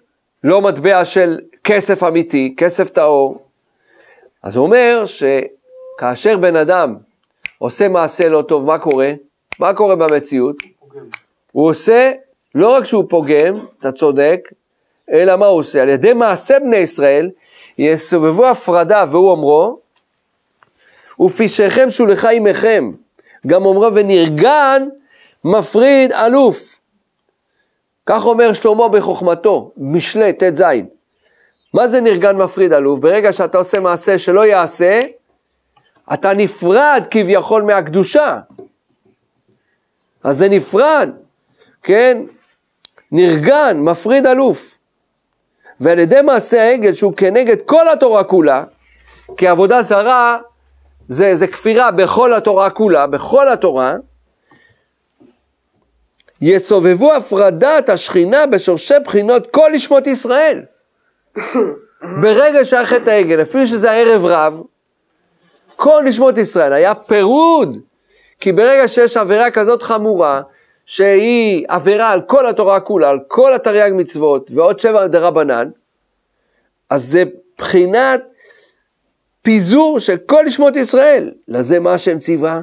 לא 0.43 0.61
מטבע 0.61 1.05
של 1.05 1.39
כסף 1.63 2.03
אמיתי, 2.03 2.53
כסף 2.57 2.89
טהור. 2.89 3.43
אז 4.43 4.55
הוא 4.55 4.65
אומר 4.65 5.03
שכאשר 5.05 6.37
בן 6.37 6.55
אדם 6.55 6.95
עושה 7.57 7.87
מעשה 7.87 8.29
לא 8.29 8.41
טוב, 8.41 8.65
מה 8.65 8.77
קורה? 8.77 9.11
מה 9.59 9.73
קורה 9.73 9.95
במציאות? 9.95 10.55
פוגם. 10.79 11.05
הוא 11.51 11.69
עושה, 11.69 12.11
לא 12.55 12.73
רק 12.73 12.83
שהוא 12.83 13.03
פוגם, 13.09 13.65
אתה 13.79 13.91
צודק, 13.91 14.49
אלא 15.11 15.35
מה 15.35 15.45
הוא 15.45 15.59
עושה? 15.59 15.81
על 15.81 15.89
ידי 15.89 16.13
מעשה 16.13 16.59
בני 16.59 16.77
ישראל, 16.77 17.29
יסובבו 17.77 18.47
הפרדה, 18.47 19.05
והוא 19.11 19.31
אומרו, 19.31 19.79
ופישיכם 21.19 21.89
שולחה 21.89 22.29
עמכם, 22.29 22.91
גם 23.47 23.65
אומרו 23.65 23.93
ונרגן 23.93 24.87
מפריד 25.43 26.11
אלוף. 26.11 26.79
כך 28.05 28.25
אומר 28.25 28.53
שלמה 28.53 28.87
בחוכמתו, 28.89 29.71
משלי 29.77 30.33
ט"ז. 30.33 30.63
מה 31.73 31.87
זה 31.87 32.01
נרגן 32.01 32.35
מפריד 32.35 32.73
אלוף? 32.73 32.99
ברגע 32.99 33.33
שאתה 33.33 33.57
עושה 33.57 33.79
מעשה 33.79 34.17
שלא 34.17 34.45
יעשה, 34.45 35.01
אתה 36.13 36.33
נפרד 36.33 37.07
כביכול 37.11 37.61
מהקדושה. 37.61 38.39
אז 40.23 40.37
זה 40.37 40.49
נפרד, 40.49 41.09
כן? 41.83 42.23
נרגן, 43.11 43.79
מפריד 43.79 44.25
אלוף. 44.25 44.77
ועל 45.79 45.99
ידי 45.99 46.21
מעשה 46.21 46.61
העגל, 46.61 46.93
שהוא 46.93 47.13
כנגד 47.13 47.61
כל 47.61 47.89
התורה 47.89 48.23
כולה, 48.23 48.63
כי 49.37 49.47
עבודה 49.47 49.81
זרה 49.81 50.37
זה, 51.07 51.35
זה 51.35 51.47
כפירה 51.47 51.91
בכל 51.91 52.33
התורה 52.33 52.69
כולה, 52.69 53.07
בכל 53.07 53.47
התורה, 53.47 53.95
יסובבו 56.45 57.13
הפרדת 57.13 57.89
השכינה 57.89 58.45
בשורשי 58.45 58.93
בחינות 59.05 59.47
כל 59.51 59.69
נשמות 59.73 60.07
ישראל. 60.07 60.61
ברגע 62.21 62.65
שהיה 62.65 62.85
חטא 62.85 63.09
העגל, 63.09 63.41
אפילו 63.41 63.67
שזה 63.67 63.91
הערב 63.91 64.25
רב, 64.25 64.61
כל 65.75 66.01
נשמות 66.05 66.37
ישראל 66.37 66.73
היה 66.73 66.95
פירוד. 66.95 67.77
כי 68.39 68.51
ברגע 68.51 68.87
שיש 68.87 69.17
עבירה 69.17 69.51
כזאת 69.51 69.81
חמורה, 69.83 70.41
שהיא 70.85 71.65
עבירה 71.67 72.09
על 72.09 72.21
כל 72.21 72.49
התורה 72.49 72.79
כולה, 72.79 73.09
על 73.09 73.19
כל 73.27 73.53
התרי"ג 73.53 73.91
מצוות, 73.93 74.51
ועוד 74.53 74.79
שבע 74.79 75.07
דה 75.07 75.19
רבנן, 75.19 75.69
אז 76.89 77.03
זה 77.03 77.23
בחינת 77.57 78.21
פיזור 79.41 79.99
של 79.99 80.17
כל 80.17 80.43
נשמות 80.45 80.75
ישראל. 80.75 81.31
לזה 81.47 81.79
מה 81.79 81.93
השם 81.93 82.19
ציווה? 82.19 82.61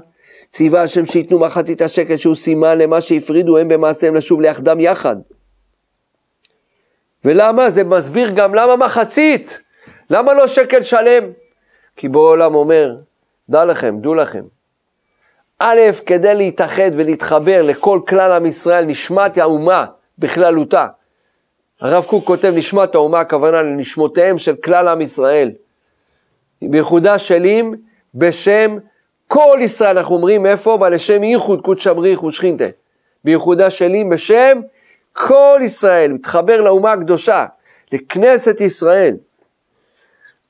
ציווה 0.50 0.82
השם 0.82 1.06
שייתנו 1.06 1.38
מחצית 1.38 1.82
השקל 1.82 2.16
שהוא 2.16 2.34
סימן 2.34 2.78
למה 2.78 3.00
שהפרידו 3.00 3.58
הם 3.58 3.68
במעשיהם 3.68 4.14
לשוב 4.14 4.40
ליחדם 4.40 4.80
יחד. 4.80 5.16
ולמה? 7.24 7.70
זה 7.70 7.84
מסביר 7.84 8.30
גם 8.30 8.54
למה 8.54 8.76
מחצית. 8.76 9.60
למה 10.10 10.34
לא 10.34 10.46
שקל 10.46 10.82
שלם? 10.82 11.24
כי 11.96 12.08
בורא 12.08 12.30
עולם 12.30 12.54
אומר, 12.54 12.96
דע 13.48 13.64
לכם, 13.64 13.98
דעו 14.00 14.14
לכם. 14.14 14.44
א', 15.58 15.80
כדי 16.06 16.34
להתאחד 16.34 16.90
ולהתחבר 16.96 17.62
לכל 17.62 18.00
כלל 18.08 18.32
עם 18.32 18.46
ישראל, 18.46 18.84
נשמת 18.84 19.38
האומה 19.38 19.86
בכללותה. 20.18 20.86
הרב 21.80 22.04
קוק 22.04 22.24
כותב 22.24 22.52
נשמת 22.56 22.94
האומה, 22.94 23.20
הכוונה 23.20 23.62
לנשמותיהם 23.62 24.38
של 24.38 24.56
כלל 24.56 24.88
עם 24.88 25.00
ישראל. 25.00 25.52
בייחודה 26.62 27.18
שלים 27.18 27.74
בשם 28.14 28.78
כל 29.32 29.58
ישראל, 29.60 29.98
אנחנו 29.98 30.14
אומרים 30.14 30.46
איפה? 30.46 30.76
בלשם 30.76 31.22
ייחוד 31.22 31.60
קוד 31.60 31.80
שמריך 31.80 32.22
ושכינתה. 32.22 32.64
בייחודה 33.24 33.70
שלים 33.70 34.08
בשם 34.08 34.60
כל 35.12 35.60
ישראל, 35.62 36.12
מתחבר 36.12 36.60
לאומה 36.60 36.92
הקדושה, 36.92 37.46
לכנסת 37.92 38.60
ישראל. 38.60 39.16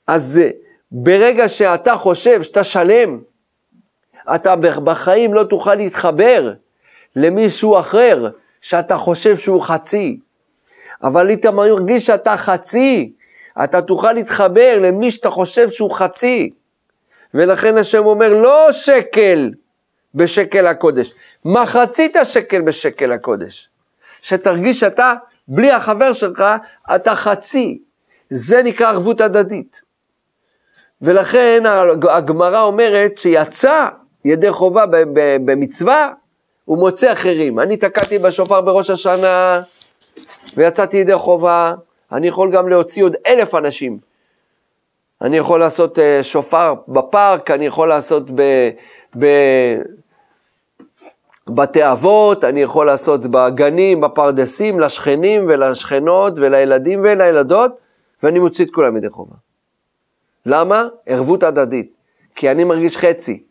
אז 0.07 0.40
ברגע 0.93 1.49
שאתה 1.49 1.97
חושב 1.97 2.43
שאתה 2.43 2.64
שלם, 2.64 3.21
אתה 4.35 4.57
בחיים 4.57 5.35
לא 5.35 5.45
תוכל 5.45 5.75
להתחבר 5.75 6.53
למישהו 7.16 7.79
אחר 7.79 8.29
שאתה 8.61 8.99
חושב 8.99 9.37
שהוא 9.37 9.62
חצי. 9.62 10.21
אבל 11.03 11.31
אם 11.31 11.38
אתה 11.38 11.51
מרגיש 11.51 12.07
שאתה 12.07 12.37
חצי, 12.37 13.12
אתה 13.64 13.83
תוכל 13.83 14.12
להתחבר 14.12 14.79
למי 14.81 15.11
שאתה 15.11 15.31
חושב 15.31 15.71
שהוא 15.71 15.90
חצי. 15.90 16.51
ולכן 17.35 17.79
השם 17.79 18.07
אומר 18.07 18.35
לא 18.35 18.73
שקל 18.73 19.51
בשקל 20.14 20.66
הקודש, 20.66 21.14
מחצית 21.45 22.16
השקל 22.16 22.61
בשקל 22.61 23.12
הקודש. 23.12 23.69
שתרגיש 24.23 24.81
שאתה, 24.81 25.14
בלי 25.49 25.71
החבר 25.71 26.12
שלך, 26.12 26.45
אתה 26.95 27.14
חצי. 27.16 27.79
זה 28.31 28.62
נקרא 28.62 28.88
ערבות 28.88 29.21
הדדית. 29.21 29.83
ולכן 31.03 31.62
הגמרא 32.11 32.62
אומרת 32.62 33.19
שיצא 33.19 33.88
ידי 34.25 34.53
חובה 34.53 34.85
במצווה, 35.45 36.12
הוא 36.64 36.79
מוצא 36.79 37.12
אחרים. 37.12 37.61
אני 37.61 37.77
תקעתי 37.77 38.19
בשופר 38.19 38.61
בראש 38.61 38.90
השנה 38.90 39.61
ויצאתי 40.57 40.97
ידי 40.97 41.16
חובה, 41.16 41.75
אני 42.12 42.29
יכול 42.29 42.53
גם 42.53 42.69
להוציא 42.69 43.05
עוד 43.05 43.16
אלף 43.27 43.55
אנשים. 43.55 43.99
אני 45.22 45.37
יכול 45.37 45.61
לעשות 45.61 45.98
אה, 45.98 46.22
שופר 46.22 46.74
בפארק, 46.88 47.50
אני 47.50 47.66
יכול 47.66 47.88
לעשות 47.88 48.30
בבתי 51.48 51.90
אבות, 51.92 52.44
אני 52.44 52.62
יכול 52.62 52.87
לעשות 52.87 53.26
בגנים, 53.26 54.00
בפרדסים, 54.00 54.80
לשכנים 54.80 55.44
ולשכנות 55.48 56.33
ולילדים 56.37 57.00
ולילדות, 57.02 57.72
ואני 58.22 58.38
מוציא 58.38 58.64
את 58.64 58.70
כולם 58.70 58.96
ידי 58.96 59.11
חובה. 59.11 59.35
למה? 60.46 60.88
ערבות 61.06 61.42
הדדית. 61.42 61.92
כי 62.35 62.50
אני 62.50 62.64
מרגיש 62.64 62.96
חצי. 62.96 63.42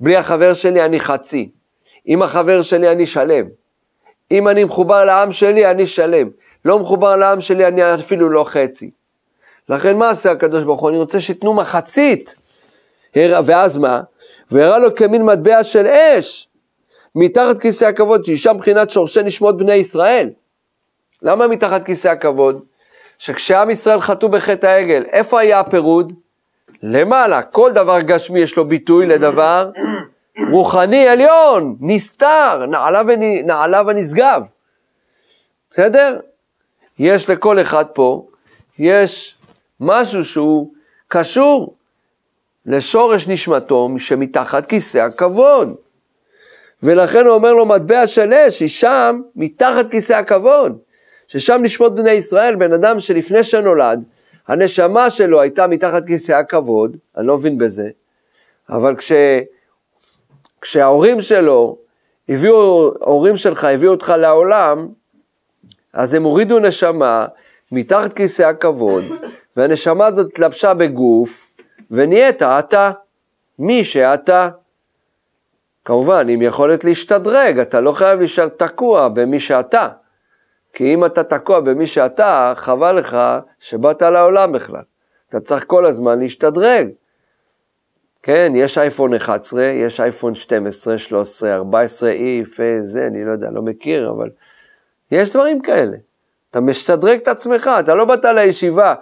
בלי 0.00 0.16
החבר 0.16 0.54
שלי 0.54 0.84
אני 0.84 1.00
חצי. 1.00 1.50
עם 2.04 2.22
החבר 2.22 2.62
שלי 2.62 2.92
אני 2.92 3.06
שלם. 3.06 3.46
אם 4.30 4.48
אני 4.48 4.64
מחובר 4.64 5.04
לעם 5.04 5.32
שלי, 5.32 5.70
אני 5.70 5.86
שלם. 5.86 6.28
לא 6.64 6.78
מחובר 6.78 7.16
לעם 7.16 7.40
שלי, 7.40 7.66
אני 7.66 7.94
אפילו 7.94 8.30
לא 8.30 8.44
חצי. 8.44 8.90
לכן 9.70 9.96
מה 9.96 10.10
עשה 10.10 10.30
הקדוש 10.30 10.64
ברוך 10.64 10.80
הוא? 10.80 10.90
אני 10.90 10.98
רוצה 10.98 11.20
שייתנו 11.20 11.54
מחצית. 11.54 12.34
ואז 13.16 13.78
מה? 13.78 14.00
והראה 14.50 14.78
לו 14.78 14.94
כמין 14.94 15.22
מטבע 15.22 15.64
של 15.64 15.86
אש 15.86 16.48
מתחת 17.14 17.60
כיסא 17.60 17.84
הכבוד, 17.84 18.24
שהיא 18.24 18.36
שם 18.36 18.56
מבחינת 18.56 18.90
שורשי 18.90 19.22
נשמות 19.22 19.56
בני 19.56 19.74
ישראל. 19.74 20.30
למה 21.22 21.46
מתחת 21.46 21.84
כיסא 21.84 22.08
הכבוד? 22.08 22.60
שכשעם 23.18 23.70
ישראל 23.70 24.00
חטאו 24.00 24.28
בחטא 24.28 24.66
העגל, 24.66 25.04
איפה 25.12 25.40
היה 25.40 25.60
הפירוד? 25.60 26.12
למעלה. 26.82 27.42
כל 27.42 27.72
דבר 27.72 28.00
גשמי 28.00 28.40
יש 28.40 28.56
לו 28.56 28.68
ביטוי 28.68 29.06
לדבר 29.06 29.70
רוחני 30.52 31.08
עליון, 31.08 31.76
נסתר, 31.80 32.66
נעלה, 32.68 33.02
ונ... 33.06 33.46
נעלה 33.46 33.82
ונשגב. 33.86 34.42
בסדר? 35.70 36.20
יש 36.98 37.30
לכל 37.30 37.60
אחד 37.60 37.84
פה, 37.94 38.26
יש 38.78 39.39
משהו 39.80 40.24
שהוא 40.24 40.72
קשור 41.08 41.74
לשורש 42.66 43.28
נשמתו 43.28 43.88
שמתחת 43.98 44.66
כיסא 44.66 44.98
הכבוד. 44.98 45.74
ולכן 46.82 47.26
הוא 47.26 47.34
אומר 47.34 47.52
לו 47.52 47.66
מטבע 47.66 48.06
של 48.06 48.32
אש, 48.32 48.60
היא 48.60 48.68
שם 48.68 49.20
מתחת 49.36 49.90
כיסא 49.90 50.12
הכבוד. 50.12 50.78
ששם 51.30 51.60
נשמות 51.62 51.94
בני 51.94 52.10
ישראל, 52.10 52.56
בן 52.56 52.72
אדם 52.72 53.00
שלפני 53.00 53.44
שנולד, 53.44 54.02
הנשמה 54.48 55.10
שלו 55.10 55.40
הייתה 55.40 55.66
מתחת 55.66 56.06
כיסא 56.06 56.32
הכבוד, 56.32 56.96
אני 57.16 57.26
לא 57.26 57.38
מבין 57.38 57.58
בזה, 57.58 57.88
אבל 58.70 58.96
כש, 58.96 59.12
כשההורים 60.60 61.20
שלו 61.20 61.78
הביאו, 62.28 62.92
ההורים 63.00 63.36
שלך 63.36 63.64
הביאו 63.64 63.90
אותך 63.92 64.14
לעולם, 64.18 64.88
אז 65.92 66.14
הם 66.14 66.22
הורידו 66.22 66.58
נשמה 66.58 67.26
מתחת 67.72 68.12
כיסא 68.12 68.42
הכבוד, 68.42 69.04
והנשמה 69.56 70.06
הזאת 70.06 70.26
התלבשה 70.32 70.74
בגוף, 70.74 71.46
ונהיית 71.90 72.42
אתה, 72.42 72.90
מי 73.58 73.84
שאתה. 73.84 74.48
כמובן, 75.84 76.28
עם 76.28 76.42
יכולת 76.42 76.84
להשתדרג, 76.84 77.58
אתה 77.58 77.80
לא 77.80 77.92
חייב 77.92 78.18
להישאר 78.18 78.48
תקוע 78.48 79.08
במי 79.08 79.40
שאתה. 79.40 79.88
כי 80.72 80.94
אם 80.94 81.04
אתה 81.04 81.24
תקוע 81.24 81.60
במי 81.60 81.86
שאתה, 81.86 82.52
חבל 82.56 82.92
לך 82.92 83.16
שבאת 83.60 84.02
לעולם 84.02 84.52
בכלל. 84.52 84.82
אתה 85.28 85.40
צריך 85.40 85.64
כל 85.66 85.86
הזמן 85.86 86.18
להשתדרג. 86.18 86.88
כן, 88.22 88.52
יש 88.54 88.78
אייפון 88.78 89.14
11, 89.14 89.62
יש 89.62 90.00
אייפון 90.00 90.34
12, 90.34 90.98
13, 90.98 91.54
14, 91.54 92.10
איף, 92.10 92.58
זה, 92.82 93.06
אני 93.06 93.24
לא 93.24 93.32
יודע, 93.32 93.50
לא 93.50 93.62
מכיר, 93.62 94.10
אבל 94.10 94.30
יש 95.10 95.30
דברים 95.30 95.62
כאלה. 95.62 95.96
אתה 96.50 96.60
משתדרג 96.60 97.20
את 97.22 97.28
עצמך, 97.28 97.70
אתה 97.80 97.94
לא 97.94 98.04
באת 98.04 98.24
לישיבה, 98.24 98.94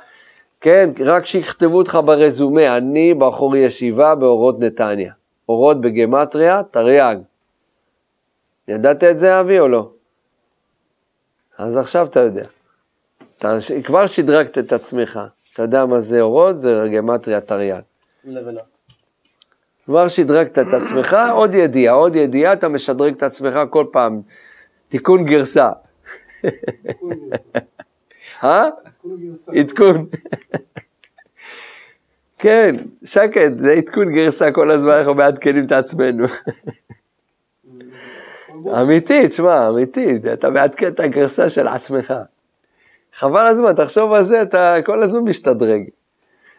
כן, 0.61 0.91
רק 1.05 1.25
שיכתבו 1.25 1.79
אותך 1.79 1.99
ברזומה, 2.05 2.77
אני 2.77 3.15
בחור 3.15 3.57
ישיבה 3.57 4.15
באורות 4.15 4.61
נתניה. 4.61 5.13
אורות 5.49 5.81
בגמטריה, 5.81 6.63
תרי"ג. 6.63 7.17
ידעת 8.69 9.05
את 9.05 9.19
זה, 9.19 9.41
אבי, 9.41 9.61
או 9.61 9.69
לא? 9.69 9.91
אז 11.59 11.77
עכשיו 11.77 12.07
אתה 12.07 12.21
יודע. 12.21 12.47
אתה 13.39 13.59
כבר 13.85 14.07
שדרגת 14.07 14.59
את 14.59 14.73
עצמך. 14.73 15.21
אתה 15.53 15.63
יודע 15.63 15.87
מה 15.87 16.01
זה 16.01 16.21
אורות? 16.21 16.59
זה 16.59 16.85
גמטריה 16.97 17.41
תרי"ג. 17.41 17.81
כבר 19.85 20.09
שדרגת 20.09 20.59
את 20.59 20.75
עצמך, 20.75 21.17
עוד 21.33 21.55
ידיעה, 21.55 21.95
עוד 21.95 22.17
ידיעה, 22.17 22.53
אתה 22.53 22.69
משדרג 22.69 23.15
את 23.15 23.23
עצמך 23.23 23.59
כל 23.71 23.87
פעם. 23.93 24.21
תיקון 24.89 25.25
גרסה. 25.25 25.71
אה? 28.45 28.69
עדכון. 29.57 30.07
כן, 32.39 32.77
שקט, 33.05 33.53
זה 33.59 33.73
עדכון 33.73 34.13
גרסה 34.13 34.53
כל 34.53 34.71
הזמן, 34.71 34.91
אנחנו 34.91 35.15
מעדכנים 35.15 35.65
את 35.65 35.73
עצמנו. 35.73 36.27
אמיתי, 38.81 39.29
תשמע, 39.29 39.69
אמיתי, 39.69 40.19
אתה 40.33 40.51
מעדכן 40.51 40.89
את 40.89 41.01
הגרסה 41.01 41.51
של 41.51 41.69
עצמך. 41.69 42.15
חבל 43.15 43.47
הזמן, 43.47 43.75
תחשוב 43.75 44.13
על 44.13 44.23
זה, 44.23 44.43
אתה 44.43 44.77
כל 44.87 45.03
הזמן 45.03 45.19
משתדרג. 45.19 45.83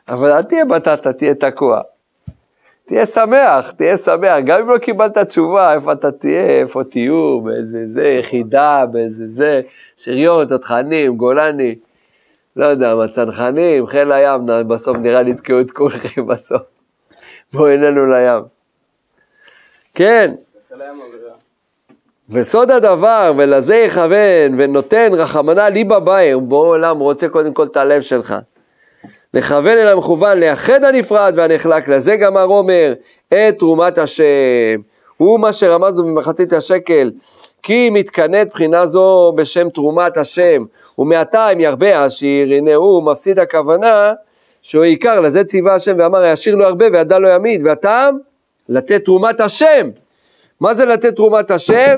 אבל 0.08 0.32
אל 0.32 0.44
תהיה 0.44 0.66
בטטה, 0.66 1.14
תהיה 1.14 1.36
תקוע. 1.36 1.82
תהיה 2.86 3.06
שמח, 3.06 3.72
תהיה 3.72 3.98
שמח, 3.98 4.38
גם 4.46 4.62
אם 4.62 4.70
לא 4.70 4.78
קיבלת 4.78 5.18
תשובה, 5.18 5.74
איפה 5.74 5.92
אתה 5.92 6.12
תהיה, 6.12 6.60
איפה 6.62 6.84
תהיו, 6.84 7.42
באיזה 7.42 7.88
זה, 7.88 8.08
יחידה, 8.08 8.86
באיזה 8.92 9.28
זה, 9.28 9.62
שריון, 9.98 10.48
תותחנים, 10.48 11.18
גולני, 11.18 11.76
לא 12.56 12.66
יודע, 12.66 12.96
מצנחנים, 12.96 13.88
חיל 13.88 14.12
הים, 14.12 14.42
בסוף 14.68 14.98
נראה 14.98 15.22
לי 15.22 15.32
יתקעו 15.32 15.62
את 15.62 15.72
כולכם 15.72 16.28
בסוף. 16.34 16.62
בואו 17.54 17.68
אלינו 17.68 18.06
לים. 18.06 18.44
כן. 19.94 20.32
וסוד 22.30 22.72
הדבר, 22.72 23.34
ולזה 23.38 23.76
יכוון, 23.76 24.56
ונותן 24.58 25.10
רחמנא 25.14 25.62
ליבא 25.62 26.00
באר, 26.00 26.40
בוא 26.40 26.68
עולם 26.68 27.00
רוצה 27.00 27.30
קודם 27.30 27.54
כל 27.54 27.64
את 27.64 27.78
הלב 27.78 28.02
שלך. 28.02 28.36
לכוון 29.34 29.78
אל 29.78 29.88
המכוון, 29.88 30.40
לאחד 30.40 30.84
הנפרד 30.84 31.34
והנחלק, 31.38 31.88
לזה 31.88 32.16
גמר 32.16 32.44
אומר, 32.44 32.94
את 33.28 33.58
תרומת 33.60 33.98
השם. 33.98 34.82
הוא 35.18 35.40
מה 35.40 35.54
שרמזנו 35.54 36.04
במחצית 36.04 36.54
השקל, 36.54 37.12
כי 37.64 37.90
מתקנאת 37.90 38.48
בחינה 38.50 38.86
זו 38.86 39.34
בשם 39.36 39.70
תרומת 39.70 40.18
השם, 40.18 40.66
ומעתה 41.00 41.50
אם 41.50 41.60
ירבה 41.60 42.06
עשיר, 42.06 42.54
הנה 42.54 42.76
הוא 42.76 43.04
מפסיד 43.04 43.40
הכוונה 43.40 44.14
שהוא 44.62 44.84
עיקר, 44.84 45.20
לזה 45.20 45.44
ציווה 45.44 45.74
השם 45.74 45.96
ואמר, 46.00 46.26
ישיר 46.26 46.56
לו 46.56 46.66
הרבה 46.66 46.86
וידע 46.94 47.20
לו 47.20 47.30
ימיד, 47.30 47.62
והטעם, 47.66 48.18
לתת 48.70 49.06
תרומת 49.06 49.40
השם. 49.40 49.90
מה 50.60 50.74
זה 50.74 50.86
לתת 50.86 51.16
תרומת 51.16 51.52
השם? 51.52 51.96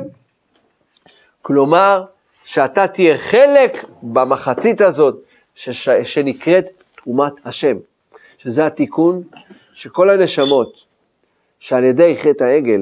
כלומר, 1.41 2.03
שאתה 2.43 2.87
תהיה 2.87 3.17
חלק 3.17 3.85
במחצית 4.03 4.81
הזאת 4.81 5.17
שש, 5.55 5.89
שנקראת 5.89 6.65
תרומת 7.03 7.33
השם, 7.45 7.77
שזה 8.37 8.65
התיקון 8.65 9.23
שכל 9.73 10.09
הנשמות 10.09 10.85
שעל 11.59 11.83
ידי 11.83 12.15
חטא 12.17 12.43
העגל 12.43 12.81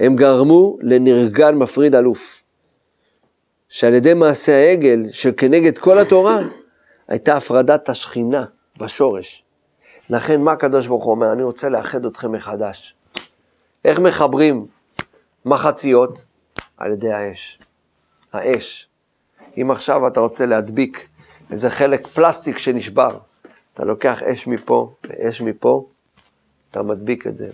הם 0.00 0.16
גרמו 0.16 0.78
לנרגן 0.80 1.54
מפריד 1.54 1.94
אלוף, 1.94 2.39
שעל 3.70 3.94
ידי 3.94 4.14
מעשה 4.14 4.52
העגל, 4.52 5.02
שכנגד 5.12 5.78
כל 5.78 5.98
התורה, 5.98 6.38
הייתה 7.08 7.36
הפרדת 7.36 7.88
השכינה 7.88 8.44
בשורש. 8.78 9.44
לכן 10.10 10.40
מה 10.40 10.52
הקדוש 10.52 10.86
ברוך 10.86 11.04
הוא 11.04 11.10
אומר? 11.10 11.32
אני 11.32 11.42
רוצה 11.42 11.68
לאחד 11.68 12.04
אתכם 12.04 12.32
מחדש. 12.32 12.94
איך 13.84 13.98
מחברים 13.98 14.66
מחציות? 15.44 16.24
על 16.76 16.92
ידי 16.92 17.12
האש. 17.12 17.58
האש. 18.32 18.88
אם 19.56 19.70
עכשיו 19.70 20.06
אתה 20.06 20.20
רוצה 20.20 20.46
להדביק 20.46 21.08
איזה 21.50 21.70
חלק 21.70 22.06
פלסטיק 22.06 22.58
שנשבר, 22.58 23.18
אתה 23.74 23.84
לוקח 23.84 24.22
אש 24.22 24.46
מפה 24.46 24.92
ואש 25.04 25.40
מפה, 25.40 25.86
אתה 26.70 26.82
מדביק 26.82 27.26
את 27.26 27.36
זה. 27.36 27.50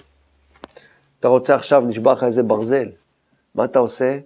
אתה 1.20 1.28
רוצה 1.28 1.54
עכשיו, 1.54 1.80
נשבר 1.80 2.12
לך 2.12 2.24
איזה 2.24 2.42
ברזל, 2.42 2.88
מה 3.54 3.64
אתה 3.64 3.78
עושה? 3.78 4.18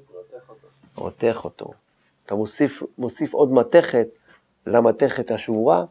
רותח 0.96 1.44
אותו. 1.44 1.79
אתה 2.30 2.38
מוסיף, 2.38 2.82
מוסיף 2.98 3.34
עוד 3.34 3.52
מתכת 3.52 4.08
למתכת 4.66 5.30
השבורה, 5.30 5.84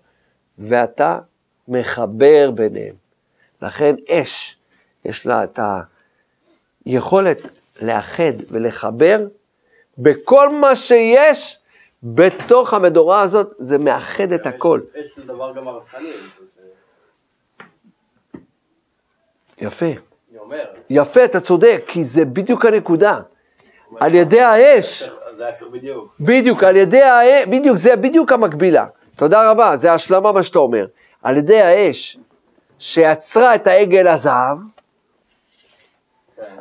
ואתה 0.57 1.19
מחבר 1.67 2.51
ביניהם. 2.51 2.95
לכן 3.61 3.95
אש, 4.09 4.57
יש 5.05 5.25
לה 5.25 5.43
את 5.43 5.59
היכולת 6.85 7.37
לאחד 7.81 8.33
ולחבר 8.49 9.27
בכל 9.97 10.49
מה 10.55 10.75
שיש 10.75 11.59
בתוך 12.03 12.73
המדורה 12.73 13.21
הזאת, 13.21 13.53
זה 13.57 13.77
מאחד 13.77 14.31
את 14.31 14.45
הכל. 14.45 14.81
אש 14.95 15.19
זה 15.19 15.25
דבר 15.25 15.53
גם 15.55 15.67
הרסני. 15.67 16.13
יפה, 19.57 19.85
יפה, 20.89 21.25
אתה 21.25 21.39
צודק, 21.39 21.83
כי 21.87 22.03
זה 22.03 22.25
בדיוק 22.25 22.65
הנקודה. 22.65 23.19
על 23.99 24.15
ידי 24.15 24.41
האש, 24.41 25.09
זה 25.39 25.45
ההפך 25.45 25.65
בדיוק. 25.71 26.15
בדיוק, 26.19 26.63
על 26.63 26.75
ידי 26.75 27.01
האש, 27.01 27.45
בדיוק, 27.47 27.77
זה 27.77 27.95
בדיוק 27.95 28.31
המקבילה. 28.31 28.85
תודה 29.15 29.51
רבה, 29.51 29.77
זה 29.77 29.93
השלמה 29.93 30.31
מה 30.31 30.43
שאתה 30.43 30.59
אומר. 30.59 30.85
על 31.23 31.37
ידי 31.37 31.61
האש 31.61 32.17
שיצרה 32.79 33.55
את 33.55 33.67
העגל 33.67 34.07
הזהב, 34.07 34.57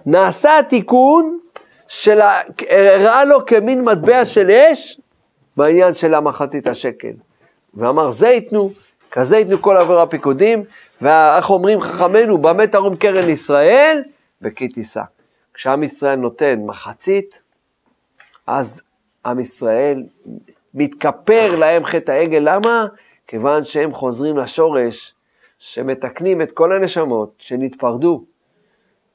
נעשה 0.07 0.59
התיקון 0.59 1.39
של. 1.89 2.21
הראה 2.71 3.25
לו 3.25 3.47
כמין 3.47 3.85
מטבע 3.85 4.25
של 4.25 4.51
אש 4.51 5.01
בעניין 5.57 5.95
של 5.95 6.15
המחצית 6.15 6.67
השקל. 6.67 7.13
ואמר, 7.75 8.11
זה 8.11 8.29
ייתנו, 8.29 8.73
כזה 9.11 9.37
ייתנו 9.37 9.63
כל 9.63 9.77
עבירה 9.77 10.07
פיקודים, 10.07 10.65
ואיך 11.01 11.51
אומרים 11.51 11.81
חכמינו, 11.81 12.39
במה 12.39 12.67
תרום 12.67 12.97
קרן 12.97 13.29
ישראל? 13.29 14.03
בכי 14.43 14.69
תישא. 14.69 15.03
כשעם 15.55 15.83
ישראל 15.83 16.17
נותן 16.17 16.61
מחצית, 16.67 17.48
אז 18.49 18.83
עם 19.27 19.41
ישראל 19.41 20.03
מתכפר 20.75 21.57
להם 21.57 21.85
חטא 21.85 22.13
העגל, 22.13 22.39
למה? 22.43 22.87
כיוון 23.27 23.65
שהם 23.65 23.93
חוזרים 23.93 24.39
לשורש, 24.39 25.15
שמתקנים 25.59 26.43
את 26.43 26.53
כל 26.53 26.73
הנשמות 26.73 27.35
שנתפרדו. 27.39 28.25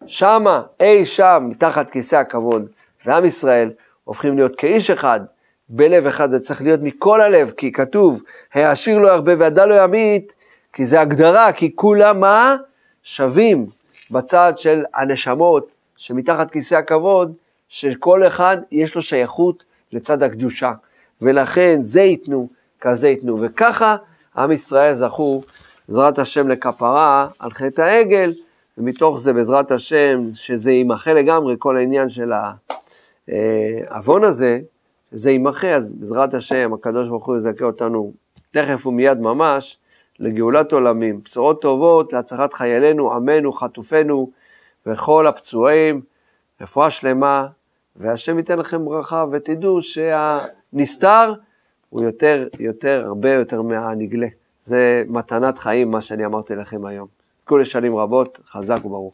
שמה, 0.07 0.61
אי 0.79 1.05
שם, 1.05 1.47
מתחת 1.49 1.91
כיסא 1.91 2.15
הכבוד, 2.15 2.65
ועם 3.05 3.25
ישראל 3.25 3.71
הופכים 4.03 4.35
להיות 4.37 4.55
כאיש 4.55 4.89
אחד, 4.89 5.19
בלב 5.69 6.05
אחד, 6.07 6.31
זה 6.31 6.39
צריך 6.39 6.61
להיות 6.61 6.79
מכל 6.83 7.21
הלב, 7.21 7.51
כי 7.57 7.71
כתוב, 7.71 8.21
העשיר 8.53 8.99
לא 8.99 9.07
ירבה 9.07 9.31
והדל 9.37 9.65
לא 9.65 9.83
ימית, 9.83 10.35
כי 10.73 10.85
זה 10.85 11.01
הגדרה, 11.01 11.53
כי 11.53 11.75
כולם 11.75 12.19
מה? 12.19 12.55
שווים 13.03 13.65
בצד 14.11 14.53
של 14.57 14.83
הנשמות 14.93 15.67
שמתחת 15.97 16.51
כיסא 16.51 16.75
הכבוד, 16.75 17.33
שכל 17.73 18.27
אחד 18.27 18.57
יש 18.71 18.95
לו 18.95 19.01
שייכות 19.01 19.63
לצד 19.91 20.23
הקדושה. 20.23 20.71
ולכן 21.21 21.77
זה 21.81 22.01
ייתנו, 22.01 22.47
כזה 22.81 23.09
ייתנו. 23.09 23.37
וככה 23.41 23.95
עם 24.37 24.51
ישראל 24.51 24.93
זכו, 24.93 25.41
בעזרת 25.89 26.19
השם 26.19 26.49
לכפרה 26.49 27.27
על 27.39 27.51
חטא 27.51 27.81
העגל, 27.81 28.33
ומתוך 28.77 29.19
זה 29.19 29.33
בעזרת 29.33 29.71
השם, 29.71 30.21
שזה 30.33 30.71
יימחה 30.71 31.13
לגמרי, 31.13 31.55
כל 31.59 31.77
העניין 31.77 32.09
של 32.09 32.31
העוון 33.27 34.23
הזה, 34.23 34.59
זה 35.11 35.31
יימחה, 35.31 35.75
אז 35.75 35.93
בעזרת 35.93 36.33
השם, 36.33 36.73
הקדוש 36.73 37.09
ברוך 37.09 37.25
הוא 37.25 37.37
יזכה 37.37 37.65
אותנו 37.65 38.13
תכף 38.51 38.87
ומיד 38.87 39.19
ממש 39.19 39.77
לגאולת 40.19 40.71
עולמים, 40.71 41.21
בשורות 41.23 41.61
טובות 41.61 42.13
להצלחת 42.13 42.53
חיילינו, 42.53 43.13
עמנו, 43.13 43.53
חטופינו 43.53 44.29
וכל 44.85 45.27
הפצועים, 45.27 46.01
רפואה 46.61 46.89
שלמה, 46.89 47.47
והשם 47.95 48.37
ייתן 48.37 48.59
לכם 48.59 48.85
ברכה, 48.85 49.25
ותדעו 49.31 49.79
שהנסתר 49.81 51.33
הוא 51.89 52.03
יותר, 52.03 52.47
יותר, 52.59 53.03
הרבה 53.05 53.31
יותר 53.31 53.61
מהנגלה. 53.61 54.27
זה 54.63 55.03
מתנת 55.07 55.57
חיים, 55.57 55.91
מה 55.91 56.01
שאני 56.01 56.25
אמרתי 56.25 56.55
לכם 56.55 56.85
היום. 56.85 57.07
תזכו 57.39 57.57
לשנים 57.57 57.95
רבות, 57.95 58.39
חזק 58.45 58.85
וברוך. 58.85 59.11